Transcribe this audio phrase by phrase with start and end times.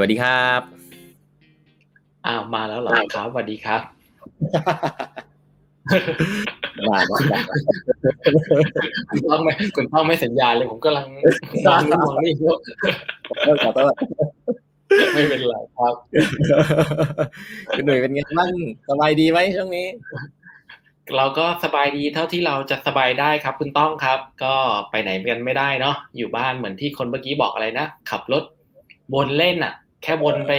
[0.00, 0.62] สวัสดีครับ
[2.26, 3.82] อ้าวมาแล้วเหรอครับสวัสดีครับ
[6.88, 7.18] มาแล้ว
[9.10, 11.06] คุณต้องไม่คุณต้องไม่สัญญาณเลยผมกำลัง
[11.66, 12.54] มองนู่นมองนี่อยู่
[13.62, 13.92] ขอโทษ
[15.14, 15.94] ไม่เป็นไรครับ
[17.74, 18.52] คุณหนุ่ยเป็นไงบ้าง
[18.88, 19.86] สบายดีไหมช่วงนี้
[21.16, 24.54] เราก็สบายดีเท่าที่เราจะสบายได้ครับ คุณต้องครับ ก็
[24.90, 28.44] ไปไหนกันไม่ได้เนาะอยู่บ้านเหมือนที่คนเมื่อกี้บอกอะไรนะขับรถ
[29.14, 30.52] วนเล่นอะ แค่วนไป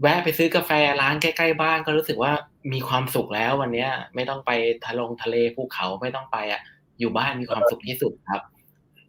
[0.00, 0.70] แวะไปซื้อกาแฟ
[1.00, 2.32] ร้านใกล้ๆบ้านก็รู้สึกว่า
[2.72, 4.50] มีความสุขแล้ววันเนี้ย ไม่ต้องไป
[4.84, 6.60] ทะลงทะเลภูเขาไม่ต้องไปอะ
[6.98, 8.42] อยู่บ้านมีความสุขที่สุดครับ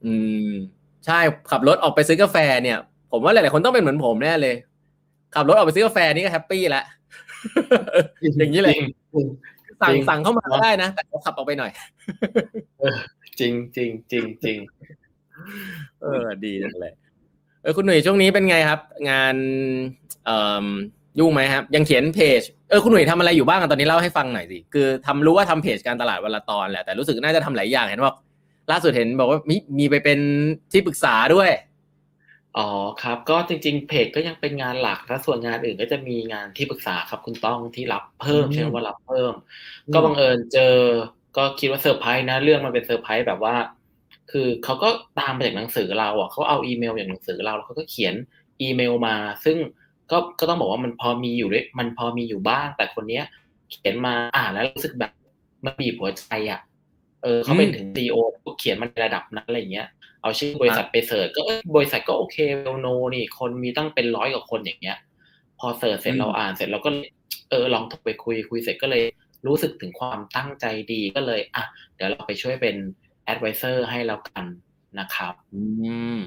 [0.06, 0.14] อื
[0.50, 0.52] ม
[1.06, 1.20] ใช่
[1.52, 2.78] ขับรถออกไปซื้อกาแฟเนี่ย
[3.12, 4.56] ผมว่าหลายๆคนต้องเป็นเหมือนผมแน่เลย
[5.36, 6.86] ขับรถออกไปซื้อกาแฟนี่ก็แฮปปี้แล้ว
[8.22, 8.76] อย่างนี้เลย
[9.82, 11.72] สั่งจริงสั่งเข้ามาก็ได้นะแต่เขาขับออกไปหน่อย
[13.40, 14.58] จริงจริงจริงจริง
[16.02, 18.80] เออดีจังเลยเออคุณหนุ่ยช่วงนี้เป็นไงครับ
[19.10, 19.36] งาน
[20.26, 20.68] เอ่อ
[21.20, 28.14] ยุ่งไหมครับ ยังเขียนเพจเออคุณหนุ่ยทำอะไรอยู่บ้างอะตอนนี้เล่าให้ฟังหน่อยสิคือทำรู้ว่าทำเพจการตลาดวันละตอนแหละแต่รู้สึกน่าจะทำหลายอย่างเห็นว่า
[28.72, 30.20] ล่าสุดเห็นบอกว่ามีมีไปเป็น
[30.72, 31.50] ที่ปรึกษาด้วย
[32.58, 32.70] อ๋อ
[33.04, 39.34] ครับก็จริง ๆ เพจก็ยังเป็นงานหลักแล้วส่วนงานอื่นก็จะมีงานที่ปรึกษาครับคุณต้องที่รับเพิ่มอืมใช่ไหมว่ารับเพิ่ม
[39.86, 40.76] อืมก็บังเอิญเจอ
[41.38, 43.56] ก็คิดว่าเซอร์ไพรส์นะเรื่องมันเป็นเซอร์ไพรส์แบบว่า
[44.32, 44.90] คือเขาก็
[45.20, 48.14] ตามมาจากหนังสือเราอะเขาเอาอีเมลจากหนังสือเราแล้วเขาก็เขียน
[48.62, 49.58] อีเมลมา ซึ่ง
[50.12, 53.24] ก็ก็ต้องบอกว่ามันพอมีอยู่ด้วยมันพอมีอยู่บ้าง แต่คนเนี้ย
[53.72, 55.12] เขียนมาอ่านแล้วรู้สึกแบบ
[55.66, 56.60] มันบีบหัวใจอะ
[57.24, 58.16] เออเขาเป็นถึง CEO
[58.60, 59.88] เขียนมันระดับนั้นอะไรเงี้ย
[60.22, 61.42] เอาชื่อบริษัทไป search ก็
[61.76, 64.98] บริษัทก็โอเค well-known นี่ คนมีตั้งเป็นร้อยกว่าคนอย่างเงี้ย
[65.60, 67.10] พอ search เสร็จเราอ่านเสร็จเราก็เลย
[67.50, 69.04] เออลองโทรไปคุยคุยเสร็จก็เลย
[69.48, 71.64] รู้สึกถึงความตั้งใจดีก็เลย อะ
[71.96, 72.76] เดี๋ยวเราไปช่วยเป็น
[73.28, 74.46] advisor ให้แล้วกัน
[75.00, 75.62] นะครับ อื
[76.16, 76.18] ม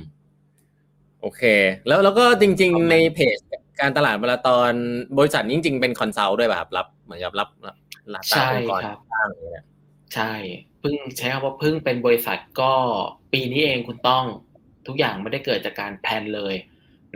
[1.21, 1.43] โอเค
[1.87, 3.37] แล้วแล้วก็จริง ๆ ในเพจ
[3.81, 4.73] การตลาดวันละตอน
[5.19, 7.77] บริษัทนี้จริง ๆ เป็น consult ด้วยป่ะครับรับ เหมือนกับรับรับ
[8.15, 9.65] รับใช่ตั้งองค์กรครับสร้างอย่างเงี้ย
[10.15, 10.33] ใช่
[10.81, 12.73] เพิ่งใช้คำว่าเพิ่งเป็นบริษัทก็
[13.33, 14.25] ปีนี้เองคุณต้อง
[14.87, 16.55] ทุกอย่างไม่ได้เกิดจากการแพลนเลย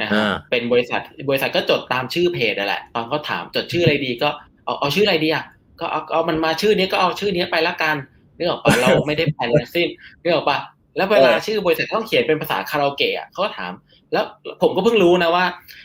[0.01, 4.29] นะฮะอ่าเป็นบริษัทบริษัทก็จดตามชื่อเพจนั่นแหละ ตอนเขาถามจดชื่ออะไรดีก็
[4.65, 5.45] เอาเอาชื่ออะไรดีอะ
[5.81, 7.97] ก็เอาเอามันมาชื่อนี้ก็เอาชื่อนี้ไปละกัน
[8.37, 9.89] นึกออกปะเราไม่ได้แพลนทั้งสิ้น
[10.23, 10.59] นึกออกปะ
[10.97, 13.73] แล้วเวลาชื่อบริษัทต้องเขียนเป็นภาษาคาราโอเกะอะเขาก็ถาม
[14.13, 14.25] แล้ว
[14.63, 15.45] ผมก็เพิ่งรู้นะว่า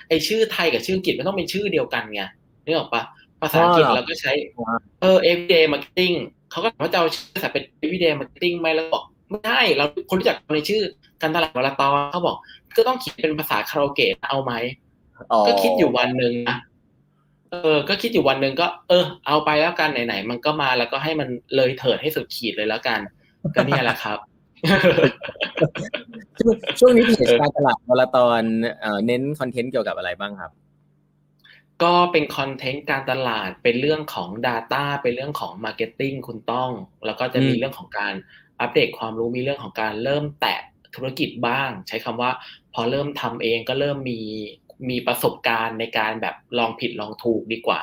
[0.09, 2.21] ไอชื่อไทยกับชื่ออังกฤษมันต้องเป็นชื่อเดียวกันไง
[2.65, 3.01] นึกออกปะ
[3.41, 4.31] ภาษาอังกฤษเราก็ใช้
[5.01, 6.15] เออ everyday marketing
[6.51, 10.81] เขาก็ถามว่าจะเอาชื่อบริษัทเป็น everyday marketing ไหมแล้วบอกไม่ได้เราคนรู้จักในชื่อ
[11.21, 12.35] การตลาดวลาตอนเขาบอก
[12.77, 14.53] ก็ต้องเขียนเป็นภาษาคาราโอเกะเอาไหม
[15.47, 16.57] ก็คิดอยู่วันหนึ่งนะ
[17.51, 22.99] เออ ก็คิดอยู่วันหนึ่งก็ เออ เอาไปแล้วกันไหนๆมันก็มาแล้วก็ให้มันเลยเถิดให้สุดขีดเลยแล้วกัน
[23.55, 24.17] ก็เนี่ยแหละครับ
[26.39, 28.43] ช่วงช่วงนี้เพจการตลาดมาราตอน
[28.81, 30.51] เอ่อเน้นคอนเทนต์เกี่ยวกับอะไรบ้างครับ
[31.83, 36.71] ก็เป็นคอนเทนต์การตลาดเป็นเรื่องของ Data เป็นเรื่องของ Marketing คุณต้อง
[37.05, 38.13] แล้วก็จะมีอืมเรื่องของการ
[38.61, 40.59] อัปเดตความรู้มีเรื่องของการเริ่มแตะ
[40.95, 42.31] ธุรกิจบ้าง ใช้คำว่า
[42.73, 44.21] พอเริ่มทำเองก็เริ่มมี
[44.89, 47.81] มีประสบการณ์ในการแบบลองผิดลองถูกดีกว่า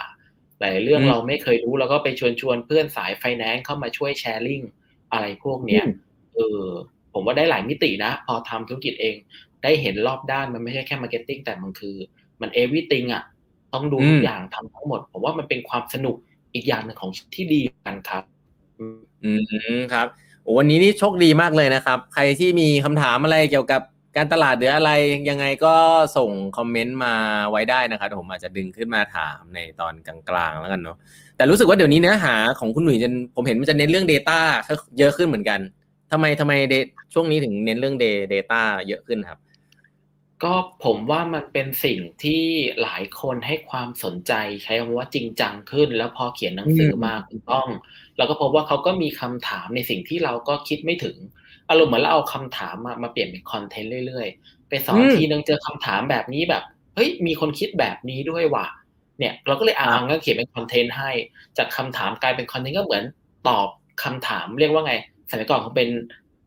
[0.61, 4.63] หลายเรื่องอืมเราไม่เคยรู้เราก็ไปชวนชวนเพื่อนสายไฟแนนซ์เข้ามาช่วย sharing
[5.13, 5.93] อะไรพวกเนี้ยอืม
[6.35, 6.67] เออ
[7.13, 9.17] ผมว่าได้หลายมิตินะ พอทำธุรกิจเอง
[9.63, 11.97] ได้เห็นรอบด้านมันไม่ใช่แค่ marketing แต่มันคือ
[12.41, 13.23] มัน everything อะ
[13.75, 16.17] ต้องดูทุอืกมอย่างทำทั้งหมด ผมว่ามันเป็นความสนุก
[16.55, 18.25] อีกอย่างหนึ่งของที่ดีกันครับ
[19.25, 19.31] อื
[19.77, 20.07] มครับ
[20.43, 23.83] โอ้วันนี้นี่โชคดีมากเลยนะครับ ใครที่มีคำถามอะไรเกี่ยวกับ
[24.17, 24.91] การตลาดหรืออะไร
[25.31, 25.75] ยังไงก็
[26.17, 27.15] ส่งคอมเมนต์มา
[27.51, 30.97] ไว้ได้นะครับผมอาจจะดึงขึ้นมาถามในตอนกลางๆแล้วกันเนาะ
[31.37, 34.39] แต่รู้สึกว่าเดี๋ยวนี้เนื้อหาของคุณหนุ่ยจะผมเห็นมันจะเน้นเรื่อง Data
[34.99, 35.61] เยอะขึ้นเหมือนกัน
[36.13, 36.53] ทำไมทำไม
[37.15, 37.97] ช่วงนี้ถึงเน้นเรื่อง
[38.35, 39.41] Data เยอะขึ้นครับ
[40.45, 40.55] ก็
[40.85, 42.43] ผมว่ามันเป็นสิ่งที่
[42.83, 44.33] หลายคนให้ความสนใจ
[44.65, 47.69] ใช้คำว่าจริงจังขึ้น แล้วพอเขียนหนังสือมาคุณต้อง
[48.17, 51.17] เราก็พบว่าเขาก็มีคำถามในสิ่งที่เราก็คิดไม่ถึง
[51.71, 56.63] อารมณ์เหมือนเราเอาคำถามมามาเปลี่ยนเป็นคอนเทนต์เรื่อยๆ ไปสอนอืมทีนึงเจอคำถามแบบนี้แบบ
[56.95, 58.67] เฮ้ยมีคนคิดแบบนี้ด้วยว่ะ
[59.19, 61.11] เนี่ย เราก็เลยอ่านก็เขียนเป็นคอนเทนต์ให้
[61.59, 63.05] จากคำถามกลายเป็นคอนเทนต์ก็เหมือน
[63.49, 63.69] ตอบ
[64.05, 64.95] คำถามเรียกว่าไง
[65.31, 65.89] สมัยก่อนเขาเป็น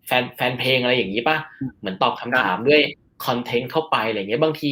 [0.07, 1.37] แฟนแฟนเพลงอะไรอย่างนี้ป่ะ
[1.79, 2.81] เหมือนตอบคำถามด้วย
[3.25, 4.71] content เข้าไปอะไรเงี้ยบางที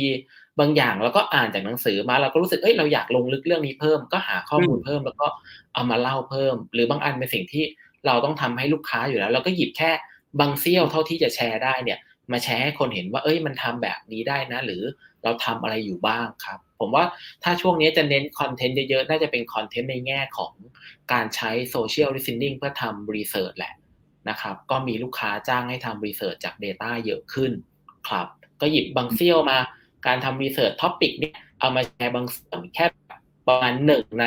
[0.59, 5.27] บางอย่างเราก็อ่านจากหนังสือมาเราก็รู้สึกเอ้ยเราอยากลงลึกเรื่องนี้เพิ่มก็หาข้อมูลเพิ่มแล้วก็
[5.73, 7.63] เอามาเล่าเพิ่ม หรือบางอันเป็นสิ่งที่
[8.07, 9.91] เราต้องทำให้ลูกค้าอยู่แล้ว เราก็หยิบแค่
[10.39, 11.99] บางเสี้ยวเท่าที่จะแชร์ได้เนี่ย
[12.31, 14.83] มาแชร์ให้คนเห็นว่า เอ้ยมันทำแบบนี้ได้นะ หรือ
[15.23, 17.05] เราทำอะไรอยู่บ้างครับ ผมว่า
[17.43, 20.53] ถ้าช่วงนี้จะเน้น content เยอะๆ น่าจะเป็น content ในแง่ของ
[21.13, 23.73] การใช้ social listening เพื่อทำ research แหละ
[24.29, 27.51] นะครับ ก็มีลูกค้าจ้างให้ทำ research จาก Data เยอะขึ้น
[28.07, 28.27] ครับ
[28.61, 29.57] ก็หยิบบางเสี้ยวมา
[30.07, 32.85] การทำ research topic เนี่ยเอามาแชร์บางส่วนแค่
[33.47, 34.25] ประมาณหนึ่งใน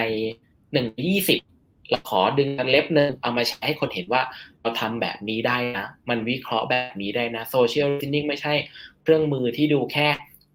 [0.73, 1.41] หนึ่งยี่สิบ
[1.91, 4.23] เราขอดึงกันเล็บหนึ่งเอามาแชร์ให้คนเห็นว่า
[4.61, 8.55] เราทำแบบนี้ได้นะ มันวิเคราะห์แบบนี้ได้นะโซเชียล i ิ t นิ่งไม่ใช่
[9.03, 10.09] เครื่องมือที่ดูแค่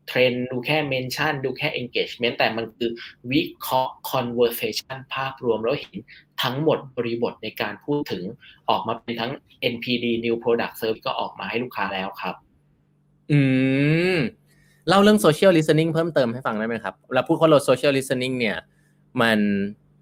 [0.07, 2.89] เทรนดูแค่ mention ดูแค่ engagement แต่มันคือ
[3.31, 5.97] วิเคราะห์ conversation ภาพรวมแล้วเห็น
[6.43, 8.23] ทั้งหมดบริบทในการพูดถึง
[8.69, 9.31] ออกมาเป็นทั้ง
[9.73, 12.35] NPD New Product Service ก็ออกมาให้ลูกค้าแล้วครับ
[13.31, 13.39] อื
[14.15, 14.17] ม
[14.87, 18.57] เล่าเรื่อง social listening เพิ่มเติมให้ฟังได้ไหมครับเราพูดว่าเรา social listening เนี่ย
[19.21, 19.39] มัน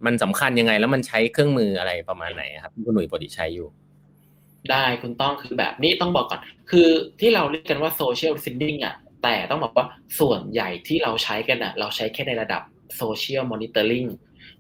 [0.05, 3.67] มันสำคัญยังไง แล้วมันใช้เครื่องมืออะไรประมาณไหนครับคุณหนุ่ยปกติใช้อยู่
[4.71, 6.41] ได้คุณต้องคือแบบนี้ต้องบอกก่อน
[6.71, 6.87] คือ
[7.19, 9.85] ที่เราเรียกกันว่า social listening อะแต่ต้องบอกว่า
[10.19, 12.61] ส่วนใหญ่ที่เราใช้กันอะ เราใช้แค่ในระดับ
[13.01, 14.07] social monitoring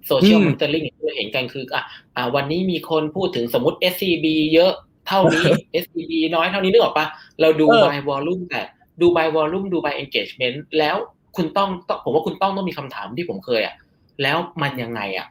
[0.09, 1.83] social อืม monitoring ที่เราเห็นกันคืออะ
[2.15, 4.73] อะวันนี้มีคนพูดถึงสมมติ SCB เยอะ
[5.07, 5.47] เท่านี้
[5.83, 7.05] SCB น้อยเท่านี้นึกออกปะ
[7.41, 8.61] เราดูเออ by volume แต่
[9.01, 10.95] ดู by volume ดู by engagement แล้ว
[11.35, 13.75] คุณต้องต้องผมว่าคุณต้องต้องมีคำถามที่ผมเคยอะ
[14.21, 15.27] แล้วมันยังไงอะ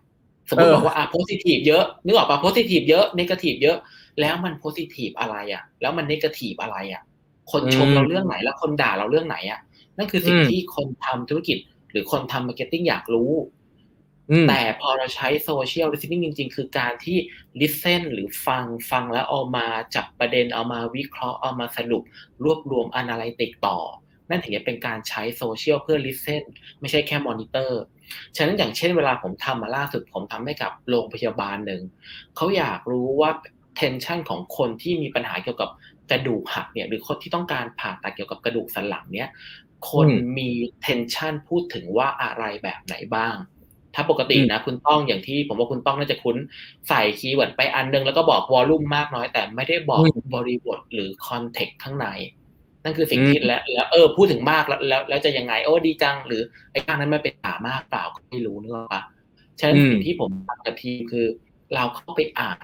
[0.50, 3.76] สมมติเออบอกว่าอะ positive เยอะนึกออกปะ positive เยอะ negative เยอะ
[4.20, 7.02] แล้วมัน positive อะไรอะ แล้วมัน negative อะไรอะ
[7.52, 9.60] คนชมอืมเราเรื่องไหนแล้วคนด่าเราเรื่องไหนอะ
[9.98, 11.58] นั่นคือสิ่งอืมที่คนทำธุรกิจ
[11.90, 13.32] หรือคนทำ marketing อยากรู้
[14.30, 17.18] อืมแต่พอเราใช้ social listening จริง ๆ คือการที่
[17.60, 22.02] listen หรือฟังฟังแล้วเอามาจับประเด็นเอามาวิเคราะห์เอามาสรุป
[22.44, 23.78] รวบรวม analytic ต่อ
[24.32, 26.42] นั่นถึงจะเป็นการใช้โซเชียลเพื่อ listen
[26.80, 27.82] ไม่ใช่แค่มอนิเตอร์
[28.36, 31.82] ฉะนั้นอย่างเช่นเวลาผมทำมาล่าสุดผมทำให้กับโรงพยาบาลหนึ่ง
[32.36, 33.30] เขาอยากรู้ว่า
[33.80, 35.70] tension ของคนที่มีปัญหาเกี่ยวกับ
[36.10, 39.28] กระดูกหักเนี่ยหรือคนที่ต้องการผ่าตัดเกี่ยวกับกระดูกสันหลังเนี่ย
[39.90, 40.50] คนอืมมี
[40.86, 43.36] tension พูดถึงว่าอะไรแบบไหนบ้าง
[43.94, 46.36] ถ้าปกตินะคุณต้องอย่างที่ผมว่าคุณต้องน่าจะคุ้น
[46.88, 52.06] ใส่ keyword ไปอันนึงแล้วก็บอก volume มากน้อยแต่ไม่ได้บอกอืมบริบทหรือ context ข้างใน
[52.84, 56.42] นั่นคือสิ่งอืมที่แล้วแล้วเออพูดถึงมากแล้วแล้วแล้วจะยังไงโอ้ดีจัง หรือ
[56.72, 59.02] ไอ้ข้างนั้นมันเป็นป่ามากเปล่าก็ไม่รู้นึกออกปะ
[59.58, 61.26] ฉะนั้นอืมสิ่งที่ผมทำกับทีมคือ
[61.74, 62.58] เราเข้าไปอ่าน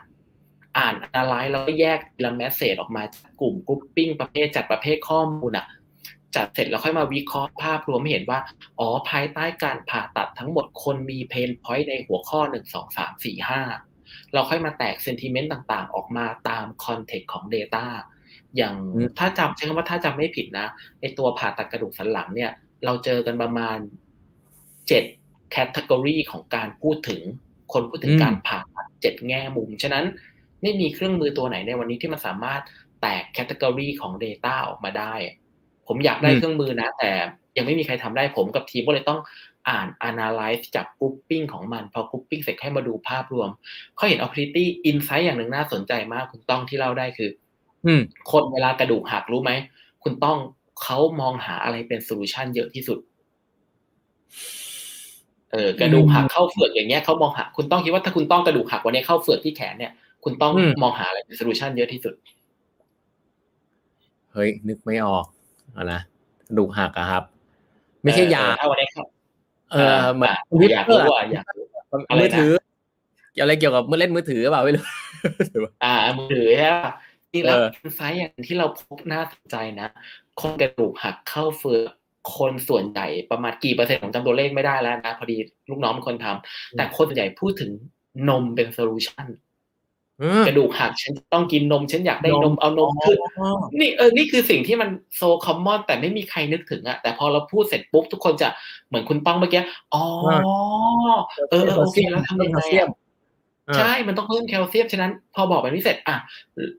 [0.79, 5.67] อ่านอะไรแล้วก็แยกทีละ message ออกมาจากกลุ่ม grouping ประเภทจัดประเภทข้อมูลอะ
[6.37, 8.41] จัดเสร็จแล้วค่อยมาวิเคราะห์ภาพรวมให้เห็นว่า
[8.79, 13.63] อ๋อภายใต้การผ่าตัดทั้งหมดคนมี pain point ในหัวข้อหนึ่งสองสามสี่ห้า
[14.35, 17.87] เราค่อยมาแตก sentiment ต่างๆ ออกมาตาม context ของ Data
[18.57, 20.67] อย่างอืมถ้าจำใช้คำว่าถ้าจำไม่ผิดนะ
[21.01, 22.51] ในตัวผ่าตัดกระดูกสันหลังเนี่ย
[22.85, 23.79] เราเจอกันประมาณ
[24.89, 25.05] เจ็ด
[25.51, 27.21] category ของการพูดถึง
[27.73, 30.05] คนพูดถึงอืมการผ่าตัดเจ็ดแง่มุม ฉะนั้น
[30.63, 32.63] ไม่มีเครื่องมือตัวไหนในวันนี้ที่มันสามารถ
[33.01, 35.15] แตก category ของ Data ออกมาได้
[35.87, 37.11] ผมอยากได้อืมเครื่องมือนะ แต่
[37.57, 39.21] ยังไม่มีใครทำได้ผมกับทีมก็เลยต้อง
[39.69, 43.49] อ่าน analyze จาก grouping ของมัน พอ grouping เสร็จให้มาดูภาพรวม
[43.97, 47.31] เขาเห็น opportunity insight อย่างหนึ่งน่าสนใจมากคุณต้องที่เล่าได้คือ
[47.87, 49.53] อืมคนเวลากระดูกหักรู้ไหม
[50.03, 50.39] คุณต้อง
[50.83, 52.99] เขามองหาอะไรเป็น solution เยอะที่สุด
[55.53, 59.93] เออกระดูกหักเข้าเฝือกอย่างเงี้ยเขามองหาคุณต้องคิดว่าถ้าคุณต้องกระดูกหักวันนี้เข้าเฝือกที่แขนเนี่ย
[60.25, 62.15] คุณต้องอืมมองหาอะไรเป็น solution เยอะที่สุด
[64.33, 65.27] เฮ้ย นึกไม่ออก
[65.73, 66.01] เอานะ
[66.49, 67.23] กระดูกหักอะครับ
[68.03, 69.05] ไม่ใช่ยาเออถ้าวันนี้เข้า
[69.73, 71.65] เออเหมือนอะคอมพิวเตอร์อยากรู้อะอะอยากรู้
[72.11, 72.51] อะไรนะมือถือ
[73.33, 74.85] เกี่ยวอะไรเกี่ยวกับมือเล่นมือถือหรือเปล่าไม่รู้
[75.85, 76.93] อ่ามือถือใช่ป่ะ
[77.33, 79.89] จริงแล้วเออ insight อย่างที่เราพบน่าสนใจนะ
[80.41, 81.91] คนกระดูกหักเข้าเฝือก
[82.37, 85.37] คนส่วนใหญ่ประมาณกี่เปอร์เซ็นต์ผมจำตัวเลขไม่ได้แล้วนะพอดี
[85.71, 87.71] ลูกน้องเป็นคนทำแต่คนส่วนใหญ่พูดถึง
[88.29, 89.27] นมเป็น solution
[90.23, 93.19] อืมกระดูกหักฉันต้องกินนม ฉันอยากได้นมมเอานมขึ้น
[93.81, 98.49] นี่เออนี่คือสิ่งที่มัน so common แต่ไม่มีใครนึกถึงอะแต่พอเราพูดเสร็จปุ๊บทุกคนจะ
[98.89, 99.63] เหมือนคุณต้องเมื่อกี้
[99.95, 100.05] อ๋อ
[101.51, 102.61] เออเออโอเคแล้วทำยังไง
[103.77, 106.17] ใช่มันต้องเพิ่มแคลเซียมฉะนั้นพอบอกแบบนี้เสร็จอะ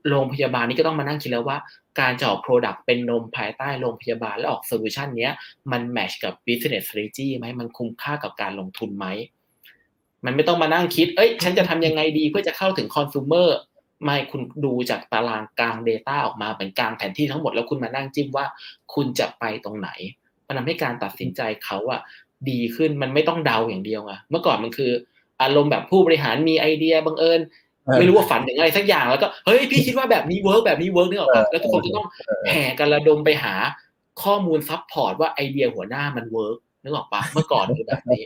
[0.08, 1.58] โรงพยาบาลนี้ก็ต้องมานั่งคิดแล้วว่า
[2.00, 5.32] การจะออก product เป็นนมภายใต้โรงพยาบาลและออก solution เนี้ย
[5.72, 9.06] มัน match กับ business strategy ไหมมันคุ้มค่ากับการลงทุนไหม
[10.24, 13.48] มันไม่ต้องมานั่งคิด เอ้ย ฉันจะทำยังไงดีเพื่อจะเข้าถึงคอน sumer
[14.04, 18.46] ไม่คุณดูจากตารางกลาง Data ออกมาเป็นกางแผนที่ทั้งหมดแล้วคุณมานั่งจิ้มว่า
[18.94, 19.88] คุณจะไปตรงไหน
[20.46, 22.00] มันทำให้การตัดสินใจเขาอะ
[22.50, 24.92] ดีขึ้นมันไม่ต้องเดาอย่างเดียวไงเมื่อก่อนมันคือ
[25.42, 27.40] อารมณ์แบบผู้บริหารมีไอเดียบังเอิญ
[27.86, 33.54] เออไม่รู้ว่าฝันถึงอะไรสักอย่างแล้วก็เฮ้ยพี่คิดว่าแบบนี้ work แบบนี้ work นึกออกปะเออแล้วทุกคนก็ต้องเออแห่กันระดมไปหา
[34.22, 38.22] ข้อมูล support ว่าไอเดียหัวหน้ามัน work นึกออกปะเมื่อก่อนคือแบบนี้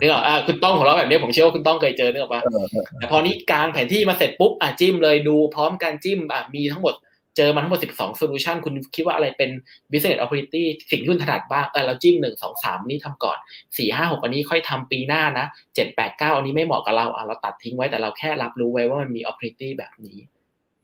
[0.00, 6.94] นึกออกอะคุณต้องของเราแบบนี้ผมเชื่อว่าคุณต้องเคยเจอนึกออกปะเออเออแต่พอนี้กางแผนที่มาเสร็จปุ๊บอะจิ้มเลยดูพร้อมกันจิ้มอะมีทั้งหมด
[7.36, 9.50] เจอมาทั้งหมด 12 solution คุณคิดว่าอะไรเป็น
[9.90, 13.38] business opportunity สิ่งที่คุณถนัดบ้างเออเราจิ้มหนึ่งสองสามนี่ทำก่อน
[13.76, 20.18] สี่ห้าหกอันนี้ค่อยทำปีหน้านะเจ็ดแปดเก้าอันนี้ไม่เหมาะกับเราอะเราตัดทิ้งไว้แต่เราแค่รับรู้ไว้ว่ามันมี opportunity แบบนี้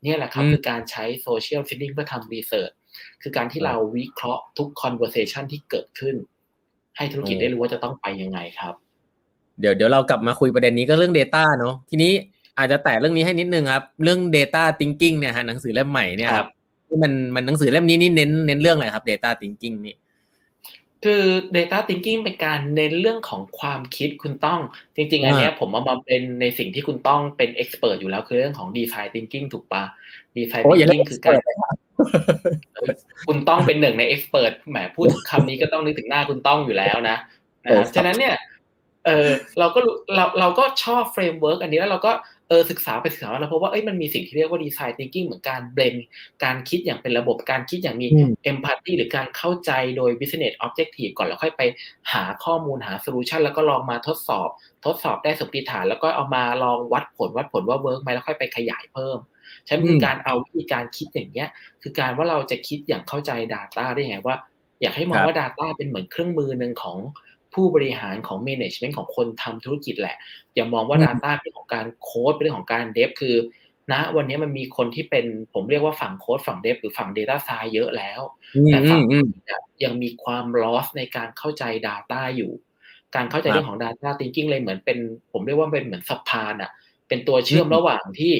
[0.02, 2.74] เนี่ยแหละครับอืมคือการใช้ social listening เพื่อทำ research
[3.22, 6.16] คือการที่เราวิเคราะห์ทุก conversation ที่เกิดขึ้น
[6.96, 8.74] ให้ธุรกิจได้รู้ว่าจะต้องไปยังไงครับ
[9.60, 12.12] เดี๋ยวเดี๋ยวเรากลับมาคุยประเด็นนี้ก็เรื่อง Data เนาะทีนี้
[12.60, 16.48] อาจจะแตะเรื่องนี้ให้นิดนึงครับ เรื่อง Data Thinking เนี่ยฮะหนังสือเล่มใหม่เนี่ยครับ
[17.02, 19.96] มันมันหนังสือเล่มนี้นี่เน้นเน้นเรื่องอะไรครับ Data Thinking นี่
[21.04, 21.24] คือ
[21.56, 24.60] data thinking เป็นการเน้นเรื่องของความคิดคุณต้อง
[24.96, 29.82] จริง ๆ อันเนี้ยผมเอามาเป็นในสิ่งที่คุณต้องเป็น expert อยู่แล้วคือเรื่องของ design thinking ถูกปะ
[30.36, 31.76] design โอ้ยอย่าเรีย thinking กคือการ expert
[33.26, 37.16] คุณต้องเป็นหนึ่งใน expert แหมพูดคำนี้ก็ต้องนึกถึงหน้าคุณต้องอยู่แล้วนะ
[37.64, 38.36] นะครับฉะนั้นเนี่ย
[39.06, 42.12] เออเราก็รู้เราเราก็ชอบ framework อันนี้แล้วเราก็
[42.50, 45.96] เออศึกษาไปศึกษามาแล้วพบว่าเอ้ยมันมีสิ่งที่เรียกว่า design thinking เหมือนการ blend
[46.44, 51.62] การคิดอย่างเป็นระบบการคิดอย่างมีอืม empathy หรือการเข้าใจโดย business objective ก่อนแล้วค่อยไป
[52.12, 54.48] หาข้อมูลหา solution แล้วก็ลองมาทดสอบ
[54.86, 59.18] ทดสอบได้สมมติฐาน แล้วก็เอามาลองวัดผลวัดผลว่า work ไหมแล้วค่อยไปขยายเพิ่ม
[59.66, 61.48] ใช้คือการเอาวิธีการคิดอย่างเงี้ย
[61.82, 64.36] คือการว่าเราจะคิดอย่างเข้าใจ Data ได้ไงว่า
[64.82, 66.98] อยากให้มองว่า Data เป็นเหมือนเครื่องมือหนึ่งของ
[67.54, 70.16] ผู้บริหารของ management ของคนทำธุรกิจแหละ
[70.54, 73.36] อย่ามองว่าอืม Data เป็นของการโค้ดเป็นเรื่องของการเดฟคือ
[73.92, 78.20] ณวันนี้มันมีคนที่เป็นผมเรียกว่าฝั่งโค้ดฝั่งเดฟหรือฝั่ง Data s c i e n c e เยอะแล้ว
[78.56, 82.52] อืมแต่อืฝั่งมอืมเนี่ยยังมีความ loss ในการเข้าใจ Data อยู่
[83.14, 84.98] การเข้าใจครับเรื่องของ Data Thinking เลยเหมือนเป็น
[85.32, 86.70] ผมเรียกว่าเป็นเหมือนสะพานอะ
[87.08, 88.34] เป็นตัวเชื่อมอืมระหว่างที่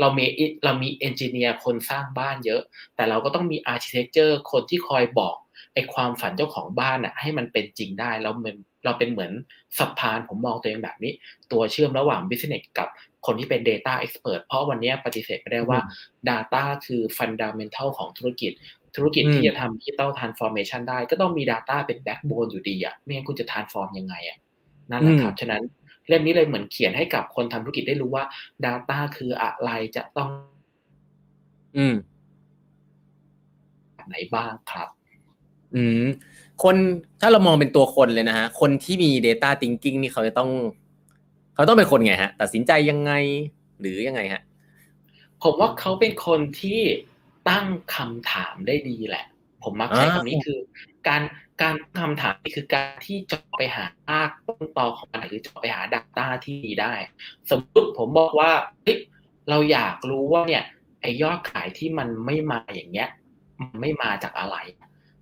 [0.00, 0.24] เรามี
[0.64, 2.62] เรามีเอนจิเนียร์คนสร้างบ้านเยอะ
[2.96, 5.36] แต่เราก็ต้องมี Architecture คนที่คอยบอก
[5.74, 9.32] ไอ้ความฝันเจ้าของบ้านอะให้มันเป็นจริงได้แล้วมันเราเป็นเหมือน
[9.78, 11.12] สะพานผมมองตัวเองแบบนี้
[11.52, 12.88] ตัวเชื่อมระหว่าง Business กับ
[13.26, 15.78] คนที่เป็น Data Expert เพราะวันนี้ปฏิเสธไม่ได้ว่า
[16.30, 18.52] Data คือ Fundamental ของธุรกิจ
[18.96, 24.38] ธุรกิจอืมที่จะทำ Digital Transformation ได้ ก็ต้องมี Data เป็น Backbone อยู่ดีอะไม่งั้นคุณจะ Transform ยังไงอะ
[24.90, 25.62] นั่นแหละครับฉะนั้น
[26.08, 28.24] เล่มนี้เลยเหมือนเขียนให้กับคนทำธุรกิจได้รู้ว่า
[28.66, 30.30] Data คืออะไรจะต้อง
[31.76, 31.94] อืม
[33.94, 34.88] แบบไหนบ้างครับ
[35.76, 36.02] อืม
[36.62, 36.76] คน
[37.20, 40.50] ถ้าเรามองเป็นตัวคนเลยนะฮะคนที่มี Data Thinking นี่เขาจะต้อง
[41.54, 43.12] เขาต้องเป็นคนไงฮะ ตัดสินใจยังไง
[43.80, 44.42] หรือยังไงฮะ
[45.42, 46.80] ผมว่าเขาเป็นคนที่
[47.50, 49.26] ตั้งคำถามได้ดีแหละ
[49.62, 50.58] ผมมักใช้คำนี้คือ
[51.08, 51.22] การ
[51.62, 56.92] การคำถามนี่คือการที่เจาะไปหารากต้นตอของมันหรือเจาะไปหา Data ที่ดีได้
[57.50, 58.50] สมมติผมบอกว่า
[58.82, 58.98] เฮ้ย
[59.48, 60.64] เราอยากรู้ว่าเนี่ย
[61.00, 63.08] ไอยอดขายที่มันไม่มาอย่างเงี้ย
[63.60, 64.56] มันไม่มาจากอะไร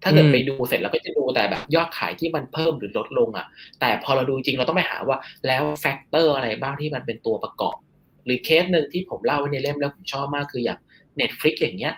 [0.03, 3.47] ถ้าเกิดอืมไปดูเสร็จเราก็จะดูแต่แบบยอดขายที่มันเพิ่มหรือลดลงอะ
[3.81, 7.77] แต่พอเราดูจริงเราต้องไปหาว่าแล้ว factor อะไรบ้างที่มันเป็นตัวประกอบ
[8.25, 10.79] หรือเคสหนึ่งที่ผมเล่าไว้ในเล่มแล้วผมชอบมากคืออย่าง
[11.21, 11.95] Netflix อย่างเงี้ย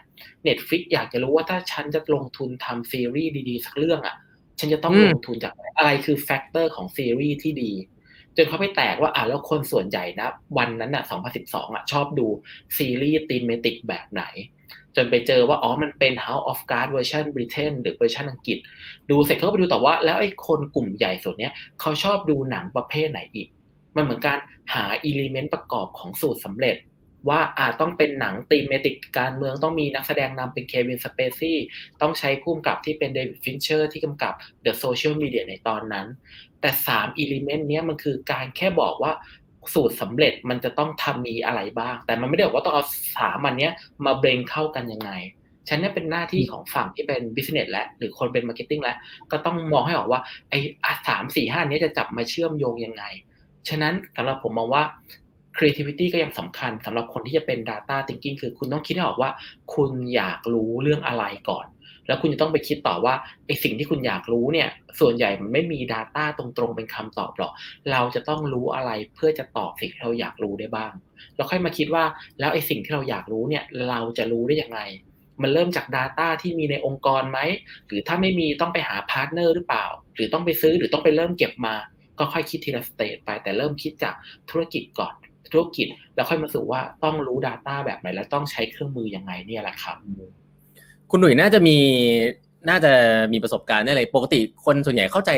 [0.49, 4.17] Netflix อยากจะรู้ว่าถ้าฉันจะลงทุนทำซีรีส์ดีๆ สักเรื่องอะ
[4.59, 7.73] ฉันจะต้องอืมลงทุนจากอะไรอะไรคือ factor ของซีรีส์ที่ดี
[8.37, 10.29] จนเขาไปแตกว่าอะแล้วคนส่วนใหญ่นะ
[10.59, 11.05] วันนั้นอะ
[11.39, 12.27] 2012 อะ ชอบดู
[12.79, 14.25] ซีรีส์ thematic แบบไหน
[14.97, 18.59] จนไปเจอว่าอ๋อมันเป็น House of Cards เวอร์ชันบริเตนหรือเวอร์ชันอังกฤษ
[19.11, 23.49] ดูเสร็จเขาก็ไปดูต่อว่า แล้วไอ้คนกลุ่มใหญ่ส่วนเนี้ยเขาชอบดูหนังประเภทไหนอีก
[23.97, 24.39] มันเหมือนการ
[24.75, 26.77] หา element ประกอบของสูตรสำเร็จ
[27.29, 31.59] ว่าอาจต้องเป็นหนัง thematic การเมืองต้องมีนักแสดงนำเป็น Kevin Spacey
[32.01, 34.33] ต้องใช้ผู้กำกับที่เป็น David Fincher ที่กำกับ
[34.65, 36.07] The Social Media ในตอนนั้น
[36.61, 39.13] แต่3 element เนี้ยมันคือการแค่บอกว่า
[39.75, 42.85] สูตรสำเร็จมันจะต้องทำมีอะไรบ้าง แต่มันไม่ได้บอกว่าต้องเอา
[43.17, 43.73] สามอันเนี้ย
[44.05, 45.11] มาเบรนเข้ากันยังไง
[45.69, 48.97] ฉันเนี่ยเป็นหน้าที่ของฝั่งที่เป็น business และ หรือคนเป็น marketing และ
[49.33, 50.59] ก็ต้องมองให้ออกว่าไอ้
[51.09, 53.05] สามสี่ห้านี้ยจะจับมาเชื่อมโยงยังไง
[53.69, 54.83] ฉะนั้นสำหรับผมมองว่า
[55.57, 59.31] creativity ก็ยังสำคัญสำหรับคนที่จะเป็น data thinking คือคุณต้องคิดให้ออกว่า
[59.75, 61.67] คุณอยากรู้เรื่องอะไรก่อน
[62.07, 63.15] แล้วคุณจะต้องไปคิดต่อว่า
[63.47, 64.69] ไอสิ่งที่คุณอยากรู้เนี่ย
[65.01, 67.53] ส่วนใหญ่มันไม่มี Data ตรงๆ เป็นคำตอบหรอก
[67.91, 70.93] เราจะต้องรู้อะไรเพื่อจะตอบสิ่งที่เราอยากรู้ได้บ้าง
[71.37, 72.05] เราค่อยมาคิดว่า
[72.41, 74.81] แล้วไอสิ่งที่เราอยากรู้เนี่ย เราจะรู้ได้ยังไง
[75.43, 77.39] มันเริ่มจาก Data ที่มีในองค์กรไหม
[77.87, 81.75] หรือถ้าไม่มีต้องไปหา partner หรือเปล่า หรือต้องไปซื้อหรือต้องไปเริ่มเก็บมา
[82.19, 84.15] ก็ค่อยคิดทีละ stage ไป แต่เริ่มคิดจาก
[84.51, 85.15] ธุรกิจก่อน
[85.53, 89.97] ธุรกิจแล้วค่อยมาสู่ว่าต้องรู้ Data แบบไหน และต้องใช้เครื่องมือยังไงเนี่ยแหละครับ
[91.15, 91.77] คุณหนุ่ยน่าจะมี
[92.69, 92.93] น่าจะ
[93.33, 95.31] มีประสบการณ์อะไรปกติคนส่วนใหญ่เข้าใจ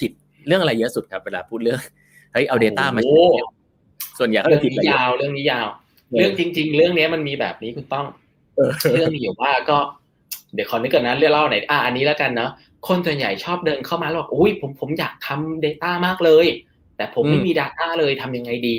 [0.00, 0.10] ผิด
[0.46, 1.80] เรื่องอะไรเยอะสุดครับ เวลาพูดเรื่อง
[2.32, 3.26] เฮ้ยเอา Data มาใช้โอ้
[4.18, 5.66] ส่วนใหญ่เขาเรื่อจะงผิดนี้อะไรเยอะยาวเรื่องนี้ยาว
[6.18, 8.06] เรื่องจริง ๆ เรื่องนี้มันมีแบบนี้คุณต้อง
[8.56, 9.78] เออเรื่องมีอยู่ว่าก็
[10.54, 12.50] เดี๋ยวขอนึกก่อนนะเรื่องเล่าไหนอยอะอันนี้แล้วกันเนาะ
[12.88, 16.46] คนส่วนใหญ่ชอบเดินเข้ามาแล้วบอกอุ้ยผมผมอยากทำ Data มากเลย
[16.96, 18.76] แต่ผมไม่มี Data เลยทำยังไงดี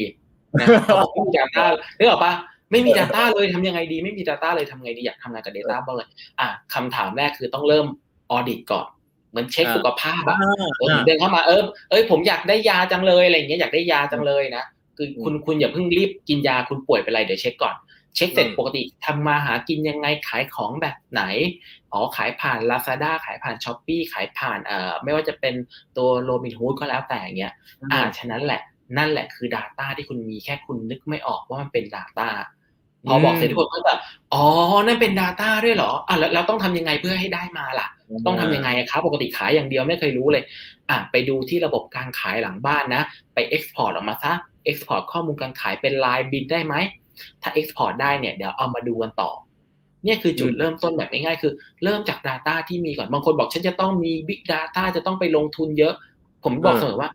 [0.60, 1.64] นะครับผมไม่มี Data
[1.98, 2.34] นึกออกปะ
[2.74, 6.08] ไม่มี Data เลยทำยังไงดี ไม่มี Data เลยทำไงดีอยากทำงานกับ Data บ้างเลย
[6.40, 7.86] อะคำถามแรกคือต้องเริ่ม
[8.32, 8.88] ออดิตก่อน
[9.34, 10.38] เหมือนเช็คสุขภาพอะ
[10.80, 14.64] เออเดินเข้ามาเออเอ้ยผมอยากได้ยาจังเลยอะไรอย่างเงี้ยอยากได้ยาจังเลยนะ
[14.98, 17.76] คือคุณคุณอย่าเพิ่งรีบกินยาคุณป่วยเป็นไรเดี๋ยวเช็คก่อน
[18.16, 21.24] เช็คเสร็จอืมปกติทำมาหากินยังไงขายของแบบไหน
[21.94, 25.56] อ๋อขายผ่าน Lazada ขายผ่าน s h อ p e e ขายผ่านเอ่อไม่ว่าจะเป็น
[25.98, 27.54] ตัว Robinhood ก็แล้วแต่เงี้ย
[27.92, 28.62] อ่าฉะนั้นแหละ
[28.98, 32.30] นั่นแหละคือ Data ที่คุณมีแค่คุณนึกไม่ออกว่ามันเป็น Data
[33.08, 34.00] พอบอกเสร็จทุกคนก็แบบ
[34.34, 34.46] อ๋อ
[34.86, 37.88] นั่นเป็น Data ด้วยเหรออะแล้วแล้วต้องทำยังไงเพื่อให้ได้มาล่ะ
[38.26, 40.44] ต้องทำยังไงอะครับปกติขายอย่างเดียวไม่เคยรู้เลย
[40.90, 43.02] อะไปดูที่ระบบการขายหลังบ้านนะ
[43.34, 44.34] ไป Export ออกมาซะ
[44.70, 46.76] Export ข้อมูลการขายเป็นลายบินได้ไหม
[47.42, 49.32] ถ้า Export ได้เนี่ยเดี๋ยวเอามาดูกันต่อ
[50.04, 55.94] เนี่ยคือจุดอืมเริ่มต้นแบบง่ายๆคือ เริ่มจาก Data ที่มีก่อนบางคนบอกฉันจะต้องมี Big Data จะต้องไปลงทุนเยอะ
[56.44, 57.10] ผมบอกเสมอว่า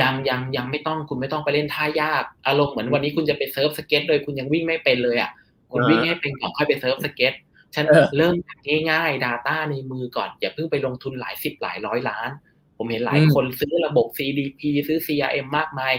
[0.00, 5.30] ยังยังยังไม่ต้องคุณไม่ต้องไปเล่นท่ายาก อารมณ์เหมือนวันนี้คุณจะไปเซิร์ฟสเก็ตโดยคุณยังวิ่งไม่เป็นเลยอะ
[5.72, 7.34] คุณวิ่งให้เป็นก่อนค่อยไปเซิร์ฟสเก็ต
[7.74, 8.58] ฉันเออเริ่มจาก
[8.90, 12.30] ง่ายๆ Data ในมือก่อน อย่าเพิ่งไปลงทุนหลายสิบหลายร้อยล้าน
[12.78, 15.94] ผมเห็นหลายอืมคนซื้อระบบ CDP ซื้อ CRM มากมาย